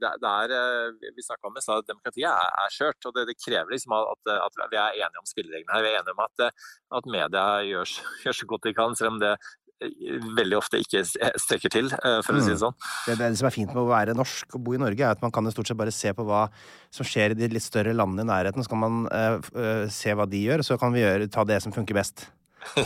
det, 0.00 0.10
det 0.22 0.30
er 0.30 0.94
Vi 1.12 1.24
snakka 1.26 1.50
om 1.50 1.58
det, 1.58 1.64
at 1.68 1.88
demokratiet 1.90 2.30
er, 2.30 2.54
er 2.62 2.72
skjørt. 2.72 3.04
og 3.04 3.12
Det, 3.18 3.26
det 3.28 3.36
krever 3.36 3.74
liksom 3.74 3.92
at, 3.98 4.30
at, 4.32 4.60
vi 4.72 4.78
er 4.80 4.96
enige 5.02 5.20
om 5.20 5.28
spillereglene 5.28 5.74
her. 5.74 5.84
Vi 5.84 5.90
er 5.90 5.98
enige 6.00 6.14
om 6.16 6.22
at, 6.24 6.46
at 6.96 7.10
media 7.12 7.44
gjør, 7.68 7.92
gjør, 8.24 8.38
så 8.38 8.48
godt 8.54 8.70
de 8.70 8.76
kan, 8.78 8.96
selv 8.96 9.12
om 9.12 9.20
det 9.20 9.34
veldig 10.36 10.58
ofte 10.58 10.80
ikke 10.82 11.02
strekker 11.06 11.72
til, 11.72 11.88
eh, 11.92 12.18
for 12.24 12.36
å 12.36 12.42
si 12.42 12.52
det 12.52 12.58
mm. 12.58 12.64
sånn. 12.64 12.76
Det, 13.06 13.16
det, 13.20 13.30
som 13.40 13.48
er 13.48 13.54
fint 13.54 13.72
med 13.72 13.82
å 13.82 13.88
være 13.88 14.16
norsk 14.16 14.56
og 14.58 14.64
bo 14.66 14.76
i 14.76 14.80
Norge, 14.80 15.04
er 15.04 15.16
at 15.16 15.24
man 15.24 15.32
kan 15.34 15.48
stort 15.54 15.70
sett 15.70 15.78
bare 15.80 15.94
se 15.94 16.12
på 16.16 16.26
hva 16.28 16.46
som 16.92 17.08
skjer 17.08 17.34
i 17.34 17.38
de 17.38 17.48
litt 17.54 17.64
større 17.64 17.94
landene 17.96 18.26
i 18.26 18.30
nærheten. 18.30 18.64
Så 18.64 18.72
kan 18.72 18.82
man 18.82 19.06
uh, 19.08 19.86
se 19.92 20.12
hva 20.16 20.28
de 20.28 20.42
gjør, 20.44 20.62
og 20.62 20.68
så 20.68 20.76
kan 20.80 20.92
vi 20.94 21.04
gjøre, 21.04 21.30
ta 21.32 21.46
det 21.48 21.62
som 21.64 21.74
funker 21.74 21.96
best. 21.96 22.28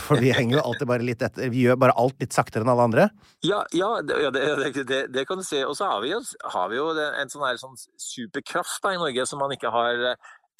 For 0.07 0.21
vi 0.21 0.31
henger 0.35 0.59
jo 0.59 0.63
alltid 0.69 0.89
bare 0.89 1.05
litt 1.05 1.23
etter. 1.25 1.51
Vi 1.53 1.65
gjør 1.65 1.79
bare 1.81 1.97
alt 1.99 2.17
litt 2.23 2.35
saktere 2.35 2.65
enn 2.65 2.71
alle 2.71 2.87
andre. 2.89 3.09
Ja, 3.45 3.61
ja 3.75 3.91
det, 4.05 4.31
det, 4.87 5.01
det, 5.13 5.25
kan 5.27 5.41
du 5.41 5.45
se. 5.47 5.61
Og 5.67 5.75
så 5.77 5.89
har 5.91 6.01
vi 6.05 6.13
jo, 6.13 6.21
har 6.55 6.71
vi 6.71 6.79
jo 6.79 6.89
en 6.95 7.31
sånn, 7.31 7.45
her, 7.47 7.59
sånn 7.61 7.77
superkraft 8.01 8.81
da, 8.85 8.95
i 8.95 9.01
Norge 9.01 9.27
som 9.29 9.41
man 9.43 9.53
ikke 9.55 9.73
har 9.73 10.17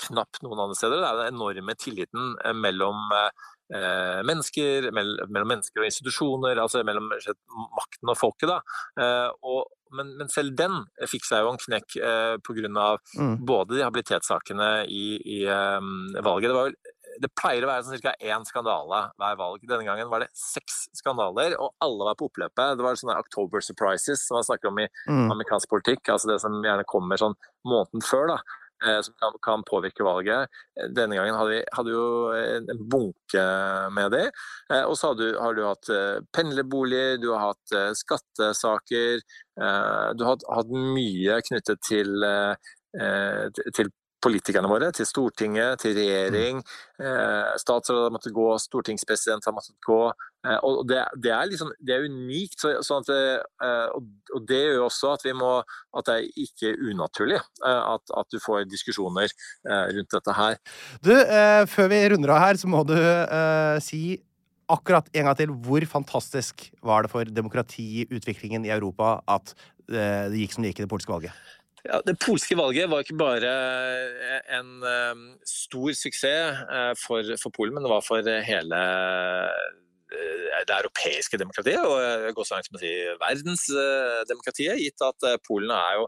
knapt 0.08 0.43
noen 0.43 0.65
andre 0.65 0.78
steder. 0.78 1.01
Det 1.01 1.10
er 1.10 1.21
den 1.21 1.38
enorme 1.38 1.75
tilliten 1.80 2.34
mellom 2.60 3.13
eh, 3.15 4.21
mennesker, 4.28 4.89
mellom 4.95 5.49
mennesker 5.51 5.82
og 5.82 5.89
institusjoner, 5.89 6.60
altså 6.62 6.84
mellom 6.88 7.10
makten 7.78 8.12
og 8.12 8.19
folket. 8.19 8.51
Eh, 8.99 9.30
og, 9.47 9.71
men, 9.95 10.15
men, 10.19 10.32
selv 10.34 10.56
den 10.60 10.82
fikk 11.12 11.28
seg 11.28 11.45
jo 11.45 11.54
en 11.54 11.62
knekk 11.62 11.97
eh, 12.01 12.36
pga. 12.43 12.89
Mm. 13.15 13.38
både 13.47 13.78
de 13.78 13.86
habilitetssakene 13.86 14.69
i, 14.91 15.06
i 15.38 15.39
um, 15.47 16.12
valget. 16.25 16.49
Det 16.49 16.58
var 16.58 16.69
vel 16.69 16.78
det 17.21 17.32
pleier 17.39 17.65
å 17.65 17.69
være 17.69 17.86
sånn 17.88 18.04
ca. 18.04 18.15
én 18.19 18.45
skandale 18.47 19.01
hver 19.21 19.39
valg. 19.39 19.63
Denne 19.67 19.88
gangen 19.88 20.12
var 20.12 20.25
det 20.25 20.32
seks 20.38 20.86
skandaler, 20.99 21.58
og 21.62 21.73
alle 21.84 22.10
var 22.10 22.19
på 22.19 22.30
oppløpet. 22.30 22.78
Det 22.78 22.86
var 22.86 22.99
sånne 22.99 23.17
October 23.21 23.63
surprises 23.63 24.28
som 24.28 24.39
man 24.39 24.47
snakker 24.47 24.71
om 24.71 24.84
i 24.84 24.89
mm. 25.08 25.32
amerikansk 25.34 25.71
politikk. 25.71 26.10
altså 26.10 26.34
Det 26.34 26.39
som 26.43 26.62
gjerne 26.63 26.88
kommer 26.89 27.21
sånn 27.21 27.38
måneden 27.67 28.06
før. 28.06 28.36
da, 28.36 28.39
Eh, 28.84 29.01
som 29.01 29.13
kan, 29.19 29.32
kan, 29.41 29.63
påvirke 29.63 30.04
valget. 30.04 30.49
Denne 30.95 31.15
gangen 31.15 31.36
hadde 31.38 31.54
vi 31.54 31.60
hadde 31.78 31.93
jo 31.93 32.08
en 32.36 32.82
bunke 32.91 33.45
med 33.95 34.12
de. 34.12 34.23
Eh, 34.73 34.84
og 34.84 34.97
så 34.99 35.13
har 35.13 35.19
du, 35.19 35.28
har 35.39 35.56
du 35.56 35.63
hatt 35.63 35.91
eh, 35.93 36.17
pendlerboliger, 36.36 37.17
du 37.23 37.30
har 37.32 37.54
hatt 37.54 37.75
skattesaker. 37.95 39.23
Du 39.56 40.25
har 40.25 40.34
hatt, 40.34 40.43
hatt 40.51 40.73
mye 40.75 41.39
knyttet 41.47 41.80
til, 41.88 42.25
til 43.78 43.91
politikerne 44.25 44.69
våre, 44.69 44.91
til 44.95 45.07
Stortinget, 45.07 45.81
til 45.83 45.95
regjering. 45.97 46.61
Eh, 46.99 47.55
Statsråd 47.61 48.07
har 48.07 48.15
måttet 48.15 48.35
gå, 48.35 48.47
stortingspresident 48.61 49.45
har 49.45 49.55
måttet 49.55 49.77
gå. 49.85 50.01
Eh, 50.45 50.59
og 50.65 50.83
det, 50.89 51.01
det, 51.21 51.31
er 51.33 51.49
liksom, 51.49 51.71
det 51.79 51.95
er 51.95 52.05
unikt. 52.09 52.57
Så, 52.61 52.73
sånn 52.85 53.05
det, 53.07 53.21
eh, 53.65 53.95
og 54.35 54.45
det 54.49 54.61
gjør 54.61 54.85
også 54.88 55.15
at, 55.15 55.25
vi 55.25 55.35
må, 55.38 55.51
at 55.97 56.09
det 56.09 56.17
er 56.17 56.45
ikke 56.45 56.75
unaturlig 56.91 57.41
at, 57.65 58.03
at, 58.05 58.29
du 58.33 58.41
får 58.43 58.65
diskusjoner 58.69 59.29
eh, 59.29 59.85
rundt 59.97 60.15
dette 60.17 60.38
her. 60.38 60.61
Du, 61.05 61.13
eh, 61.15 61.63
før 61.71 61.91
vi 61.93 62.05
runder 62.13 62.35
av 62.35 62.41
her, 62.43 62.61
så 62.61 62.71
må 62.71 62.85
du 62.88 62.95
si 63.85 64.17
akkurat 64.71 65.09
en 65.13 65.27
gang 65.27 65.38
til 65.38 65.53
hvor 65.65 65.83
fantastisk 65.85 66.65
var 66.85 67.05
det 67.05 67.11
for 67.11 67.29
demokratiutviklingen 67.29 68.65
i 68.65 68.73
Europa 68.73 69.19
at 69.29 69.53
det 69.85 70.39
gikk 70.39 70.55
som 70.55 70.65
det 70.65 70.71
gikk 70.71 70.81
i 70.81 70.85
det 70.88 70.89
polske 70.89 71.13
valget? 71.13 71.35
Ja, 71.86 72.00
det 72.02 72.17
polske 72.17 72.58
valget 72.58 72.89
var 72.89 73.04
ikke 73.04 73.17
bare 73.19 73.50
eh, 74.26 74.54
en 74.58 74.69
um, 74.82 75.26
stor 75.45 75.93
suksess 75.93 76.63
uh, 76.65 76.93
for, 76.98 77.36
for, 77.41 77.54
Polen, 77.54 77.76
men 77.76 77.86
det 77.86 77.91
var 77.91 78.06
for 78.06 78.26
hele 78.26 78.84
det 80.65 80.76
europeiske 80.78 81.38
demokratiet, 81.38 81.82
og 81.84 82.00
jeg 82.00 82.34
går 82.38 82.45
så 82.48 82.56
langt 82.56 82.67
som 82.69 82.78
å 82.78 82.82
si 82.82 82.91
verdensdemokratiet, 83.19 84.80
gitt 84.80 85.04
at 85.04 85.26
Polen 85.43 85.74
er 85.76 85.98
jo 86.00 86.06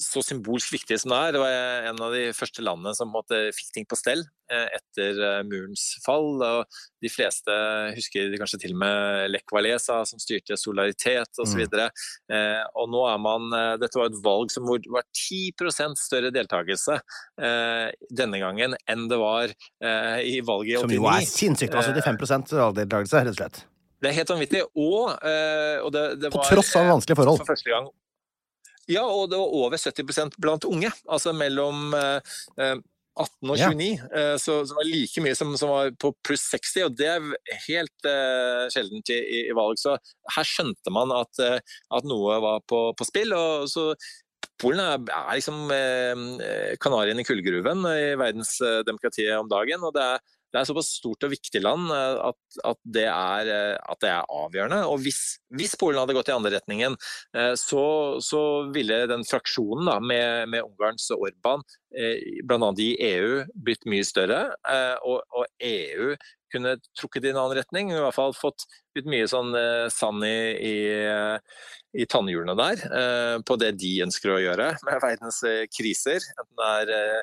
så 0.00 0.22
symbolsk 0.24 0.72
viktig 0.72 0.96
som 1.02 1.12
det 1.12 1.18
er. 1.20 1.34
Det 1.34 1.40
var 1.42 1.88
en 1.90 2.02
av 2.06 2.14
de 2.14 2.22
første 2.36 2.64
landene 2.64 2.92
som 2.96 3.10
måtte, 3.12 3.38
fikk 3.56 3.72
ting 3.74 3.86
på 3.88 3.98
stell 3.98 4.22
eh, 4.50 4.66
etter 4.78 5.20
eh, 5.26 5.40
murens 5.46 5.84
fall. 6.04 6.40
og 6.40 6.80
De 7.04 7.10
fleste 7.12 7.56
husker 7.96 8.32
kanskje 8.40 8.62
til 8.64 8.74
og 8.76 8.80
med 8.82 9.30
Lech 9.34 9.54
Walesa 9.54 10.00
som 10.08 10.22
styrte 10.22 10.58
Solidaritet 10.60 11.42
osv. 11.42 11.66
Mm. 11.66 11.86
Eh, 12.32 12.62
og 12.80 12.90
nå 12.92 13.04
er 13.10 13.20
man, 13.22 13.48
Dette 13.82 14.00
var 14.00 14.10
et 14.10 14.20
valg 14.24 14.52
som 14.54 14.68
var 14.68 15.06
10% 15.06 16.00
større 16.00 16.32
deltakelse 16.34 16.96
eh, 16.96 17.88
denne 18.08 18.40
gangen 18.42 18.76
enn 18.88 19.08
det 19.10 19.20
var 19.20 19.52
eh, 19.52 20.18
i 20.24 20.40
valget 20.40 20.80
i 20.80 20.80
89. 20.80 20.86
Som 20.86 20.96
jo 20.96 21.10
er 21.12 21.28
sinnssykt. 21.28 21.76
Altså 21.76 21.94
75 21.96 22.56
valgdeltakelse, 22.56 23.24
rett 23.24 23.36
og 23.36 23.42
slett. 23.42 23.64
Det 24.00 24.08
er 24.08 24.16
helt 24.16 24.30
vanvittig. 24.32 24.60
Og, 24.80 25.10
og 25.12 25.90
det, 25.92 26.04
det 26.22 26.30
var 26.30 26.38
På 26.38 26.46
tross 26.48 26.70
av 26.80 26.88
vanskelige 26.88 27.20
forhold. 27.20 27.42
For 27.42 27.52
første 27.52 27.68
gang 27.68 27.90
ja, 28.90 29.04
og 29.06 29.28
det 29.30 29.38
var 29.38 29.58
over 29.60 29.80
70% 29.80 30.38
blant 30.42 30.66
unge. 30.68 30.90
Altså 31.08 31.34
mellom 31.36 31.94
eh, 31.96 32.80
18 33.20 33.52
og 33.52 33.58
29. 33.58 33.88
Ja. 33.88 34.08
Eh, 34.20 34.36
så, 34.40 34.60
det 34.66 34.76
var 34.78 34.88
like 34.88 35.24
mye 35.24 35.36
som, 35.38 35.52
som, 35.60 35.72
var 35.74 35.92
på 36.00 36.12
pluss 36.26 36.46
60, 36.52 36.86
og 36.86 36.96
det 36.98 37.10
er 37.10 37.28
helt 37.66 38.08
eh, 38.08 38.64
sjeldent 38.72 39.12
i, 39.14 39.20
i, 39.42 39.44
valg. 39.56 39.78
Så 39.80 39.96
her 40.36 40.48
skjønte 40.48 40.94
man 40.94 41.14
at, 41.14 41.42
eh, 41.44 41.60
at 41.96 42.08
noe 42.08 42.40
var 42.42 42.64
på, 42.70 42.88
på 42.96 43.08
spill. 43.08 43.36
og 43.36 43.70
så 43.70 43.92
Polen 44.60 44.80
er, 44.82 45.00
er 45.16 45.38
liksom 45.38 45.70
eh, 45.72 46.74
kanarien 46.80 47.20
i 47.20 47.24
kullgruven 47.24 47.86
i 47.88 48.12
verdensdemokratiet 48.20 49.38
om 49.38 49.48
dagen. 49.48 49.84
og 49.86 49.94
det 49.96 50.04
er 50.04 50.26
det 50.50 50.58
er 50.58 50.66
såpass 50.66 50.90
stort 50.98 51.26
og 51.26 51.32
viktig 51.32 51.62
land 51.62 51.92
eh, 51.94 52.16
at, 52.30 52.38
at, 52.72 52.80
det, 52.96 53.06
er, 53.06 53.50
eh, 53.54 53.76
at 53.78 54.00
det, 54.02 54.10
er, 54.10 54.26
avgjørende. 54.40 54.80
Og 54.90 55.04
hvis, 55.04 55.20
hvis, 55.54 55.76
Polen 55.78 56.00
hadde 56.02 56.16
gått 56.16 56.30
i 56.32 56.34
andre 56.34 56.54
retningen, 56.56 56.96
eh, 57.36 57.52
så, 57.58 57.84
så 58.24 58.42
ville 58.74 59.04
den 59.10 59.22
fraksjonen 59.28 59.86
da, 59.90 59.98
med, 60.02 60.50
med 60.50 60.66
Ungarns 60.66 61.10
Orban, 61.14 61.64
bl.a. 61.90 62.66
i 62.78 62.90
EU, 63.02 63.40
blitt 63.66 63.82
mye 63.90 64.04
større. 64.06 64.44
Og, 65.02 65.24
og, 65.34 65.48
EU 65.66 66.12
kunne 66.50 66.76
trukket 66.98 67.26
i 67.26 67.32
en 67.32 67.40
annen 67.40 67.58
retning, 67.58 67.90
i 67.90 67.98
hvert 67.98 68.14
fall 68.14 68.34
fått 68.34 68.62
litt 68.94 69.08
mye 69.10 69.26
sånn 69.30 69.50
sand 69.90 70.22
i, 70.26 70.38
i, 70.70 70.76
i 71.98 72.06
tannhjulene 72.10 72.54
der, 72.58 72.84
på 73.46 73.58
det 73.58 73.72
de 73.82 73.90
ønsker 74.06 74.36
å 74.36 74.40
gjøre 74.42 74.70
med 74.86 75.02
verdens 75.06 75.42
kriser. 75.74 76.22
Enten 76.38 76.62
det 76.62 76.70
er 76.78 77.22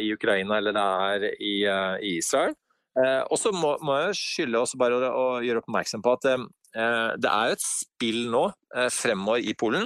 i 0.00 0.12
Ukraina 0.12 0.58
eller 0.58 0.76
det 0.76 0.84
er 0.84 1.26
i, 1.38 1.54
eh, 1.70 1.96
i 2.04 2.16
Israel. 2.18 2.54
Eh, 2.98 3.22
og 3.26 3.38
så 3.40 3.50
må, 3.54 3.74
må, 3.82 3.96
jeg 4.04 4.18
skylde 4.20 4.60
også 4.60 4.78
bare 4.78 4.98
å, 5.00 5.10
å, 5.10 5.26
gjøre 5.42 5.64
oppmerksom 5.64 6.04
på 6.04 6.14
at 6.18 6.30
det 6.74 7.30
er 7.30 7.52
et 7.54 7.62
spill 7.62 8.24
nå 8.32 8.48
fremover 8.90 9.44
i 9.46 9.52
Polen. 9.54 9.84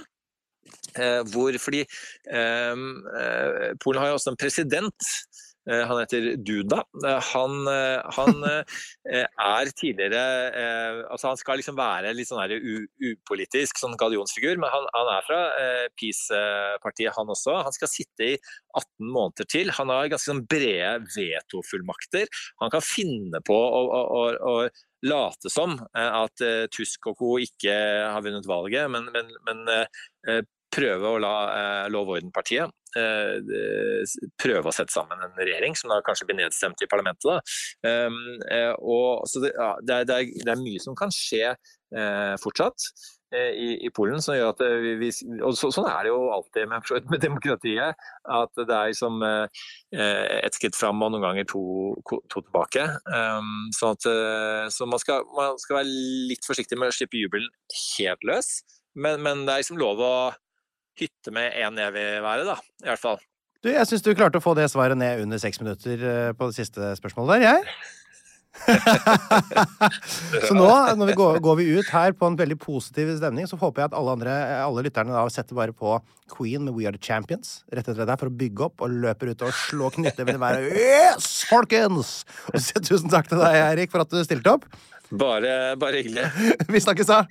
hvor 1.29 1.57
fordi 1.61 1.83
Polen 3.85 4.01
har 4.01 4.09
jo 4.09 4.17
også 4.17 4.33
en 4.33 4.39
president 4.41 4.97
Eh, 4.97 5.48
han 5.69 6.01
heter 6.01 6.37
Duda. 6.41 6.81
Eh, 7.05 7.21
han, 7.33 7.57
eh, 7.69 8.01
han 8.17 8.45
er 9.59 9.71
tidligere 9.77 10.23
altså 11.09 11.33
Han 11.33 11.41
skal 11.41 11.61
liksom 11.61 11.77
være 11.79 12.15
litt 12.17 12.31
sånn 12.31 12.41
upolitisk, 13.11 13.81
sånn 13.81 13.97
gallionsfigur, 14.01 14.57
men 14.61 14.73
han, 14.73 14.89
han 14.95 15.13
er 15.13 15.27
fra 15.27 15.41
Peace-partiet, 15.99 17.13
han 17.17 17.33
også. 17.35 17.59
Han 17.67 17.75
skal 17.75 17.91
sitte 17.93 18.31
i 18.33 18.35
18 18.79 19.13
måneder 19.13 19.49
til. 19.51 19.73
Han 19.79 19.93
har 19.93 20.11
ganske 20.13 20.33
sånn 20.33 20.45
brede 20.49 21.09
vetofullmakter. 21.15 22.29
Han 22.63 22.73
kan 22.73 22.85
finne 22.85 23.43
på 23.45 23.57
å, 23.57 23.83
å, 23.85 24.03
å, 24.19 24.23
å 24.53 25.09
late 25.09 25.51
som 25.53 25.77
at 25.95 26.43
Tusk 26.75 27.11
og 27.13 27.21
co. 27.21 27.33
ikke 27.43 27.75
har 28.15 28.25
vunnet 28.25 28.49
valget, 28.49 28.89
men, 28.91 29.11
men, 29.15 29.35
men 29.47 30.47
prøve 30.75 31.15
å 31.15 31.21
la 31.23 31.35
Lov 31.93 32.11
og 32.11 32.19
orden-partiet 32.19 32.75
Eh, 32.97 34.07
prøve 34.41 34.71
å 34.71 34.73
sette 34.73 34.95
sammen 34.95 35.21
en 35.21 35.37
regjering 35.37 35.77
som 35.77 35.93
da 35.93 36.01
kanskje 36.05 36.29
blir 36.29 36.41
nedstemt 36.41 36.81
i 36.85 36.89
parlamentet. 36.89 37.53
Um, 37.85 38.17
eh, 38.49 38.73
og, 38.79 39.29
så 39.29 39.45
det, 39.45 39.53
ja, 39.57 39.75
det, 39.85 39.99
er, 39.99 40.09
det, 40.33 40.49
er, 40.49 40.63
mye 40.63 40.81
som 40.83 40.97
kan 40.99 41.13
skje 41.15 41.53
eh, 41.53 42.35
fortsatt. 42.43 42.91
I, 43.29 43.75
i, 43.85 43.91
Polen. 43.93 44.23
som 44.25 44.33
gjør 44.33 44.55
at 44.55 44.61
vi, 44.97 45.11
og 45.45 45.53
så, 45.53 45.69
Sånn 45.69 45.85
er 45.85 46.07
det 46.07 46.09
jo 46.15 46.31
alltid 46.33 46.71
med, 46.71 46.87
med 47.13 47.21
demokratiet. 47.21 48.07
At 48.25 48.55
det 48.57 48.73
er 48.73 48.89
liksom 48.89 49.21
eh, 49.27 49.67
ett 50.39 50.57
skritt 50.57 50.79
fram 50.79 51.05
og 51.05 51.13
noen 51.13 51.27
ganger 51.27 51.51
to, 51.53 51.61
to 52.09 52.41
tilbake. 52.41 52.87
Um, 53.05 53.69
sånn 53.77 53.99
at, 53.99 54.09
så 54.73 54.89
man 54.89 55.05
skal, 55.05 55.29
man 55.37 55.61
skal, 55.61 55.83
være 55.83 55.93
litt 56.33 56.49
forsiktig 56.49 56.81
med 56.81 56.89
å 56.89 56.97
slippe 56.97 57.21
jubelen 57.21 57.53
helt 57.99 58.25
løs. 58.25 58.63
Men, 58.97 59.21
men 59.21 59.45
det 59.45 59.53
er 59.53 59.67
liksom 59.67 59.83
lov 59.85 60.01
å 60.01 60.15
hytte 60.99 61.35
med 61.35 61.55
én 61.59 61.79
jeg 61.83 61.95
vil 61.95 62.23
være, 62.25 62.47
da. 62.49 62.59
I 62.85 62.91
hvert 62.93 63.05
fall. 63.05 63.21
Du, 63.65 63.71
jeg 63.73 63.87
syns 63.91 64.05
du 64.07 64.13
klarte 64.15 64.39
å 64.39 64.45
få 64.45 64.55
det 64.55 64.69
svaret 64.71 64.99
ned 64.99 65.25
under 65.25 65.41
seks 65.43 65.59
minutter 65.63 65.99
eh, 65.99 66.35
på 66.39 66.51
det 66.51 66.61
siste 66.61 66.93
spørsmålet 66.99 67.41
der, 67.41 67.49
jeg. 67.49 67.79
så 70.49 70.55
nå 70.57 70.67
når 70.99 71.11
vi 71.11 71.15
går, 71.19 71.39
går, 71.45 71.57
vi 71.61 71.67
ut 71.79 71.91
her 71.93 72.15
på 72.17 72.27
en 72.27 72.39
veldig 72.39 72.57
positiv 72.61 73.11
stemning, 73.19 73.47
så 73.51 73.59
håper 73.61 73.83
jeg 73.83 73.91
at 73.91 73.97
alle, 73.99 74.15
andre, 74.17 74.35
alle 74.65 74.85
lytterne 74.87 75.15
da 75.15 75.25
setter 75.33 75.59
bare 75.59 75.75
på 75.77 75.97
Queen 76.33 76.65
med 76.67 76.75
We 76.77 76.89
Are 76.89 76.97
The 76.97 77.03
Champions 77.03 77.61
rett 77.71 77.85
etter 77.85 78.03
det 78.03 78.09
der 78.11 78.21
for 78.21 78.31
å 78.31 78.37
bygge 78.41 78.69
opp, 78.69 78.83
og 78.85 78.99
løper 79.05 79.33
ut 79.33 79.47
og 79.47 79.55
slå 79.57 79.93
knyttet 79.95 80.27
vil 80.29 80.41
været. 80.43 80.71
Yes, 80.75 81.31
folkens! 81.51 82.21
Og 82.53 82.61
så 82.65 82.83
tusen 82.83 83.13
takk 83.13 83.31
til 83.31 83.43
deg, 83.43 83.59
Erik, 83.63 83.95
for 83.95 84.05
at 84.05 84.13
du 84.13 84.21
stilte 84.27 84.59
opp. 84.59 84.69
Bare, 85.09 85.75
bare 85.81 86.03
hyggelig. 86.03 86.29
vi 86.75 86.85
snakkes 86.85 87.11
da. 87.11 87.25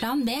Plan 0.00 0.24
B. 0.24 0.40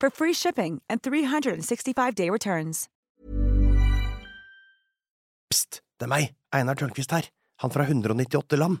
for 0.00 0.10
free 0.10 0.34
shipping 0.34 0.80
and 0.88 1.02
365-day 1.02 2.30
returns. 2.30 2.88
Pst, 5.52 5.80
det 6.00 6.08
er 6.08 6.10
meg, 6.10 6.32
Einar 6.52 6.74
Tørnquist 6.78 7.12
her, 7.14 7.28
han 7.62 7.72
fra 7.72 7.86
198 7.86 8.58
land. 8.58 8.80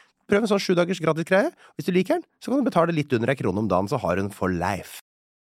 Prøv 0.31 0.45
en 0.45 0.47
sånn 0.47 0.61
sju 0.63 0.75
dagers 0.79 1.01
gratis 1.03 1.27
greie. 1.27 1.49
Hvis 1.75 1.89
du 1.89 1.91
liker 1.91 2.15
den, 2.15 2.21
så 2.39 2.53
kan 2.53 2.61
du 2.61 2.69
betale 2.69 2.93
litt 2.95 3.11
under 3.11 3.33
ei 3.33 3.35
krone 3.35 3.59
om 3.59 3.67
dagen, 3.67 3.89
så 3.91 3.99
har 3.99 4.15
den 4.15 4.31
for 4.31 4.47
life. 4.47 5.01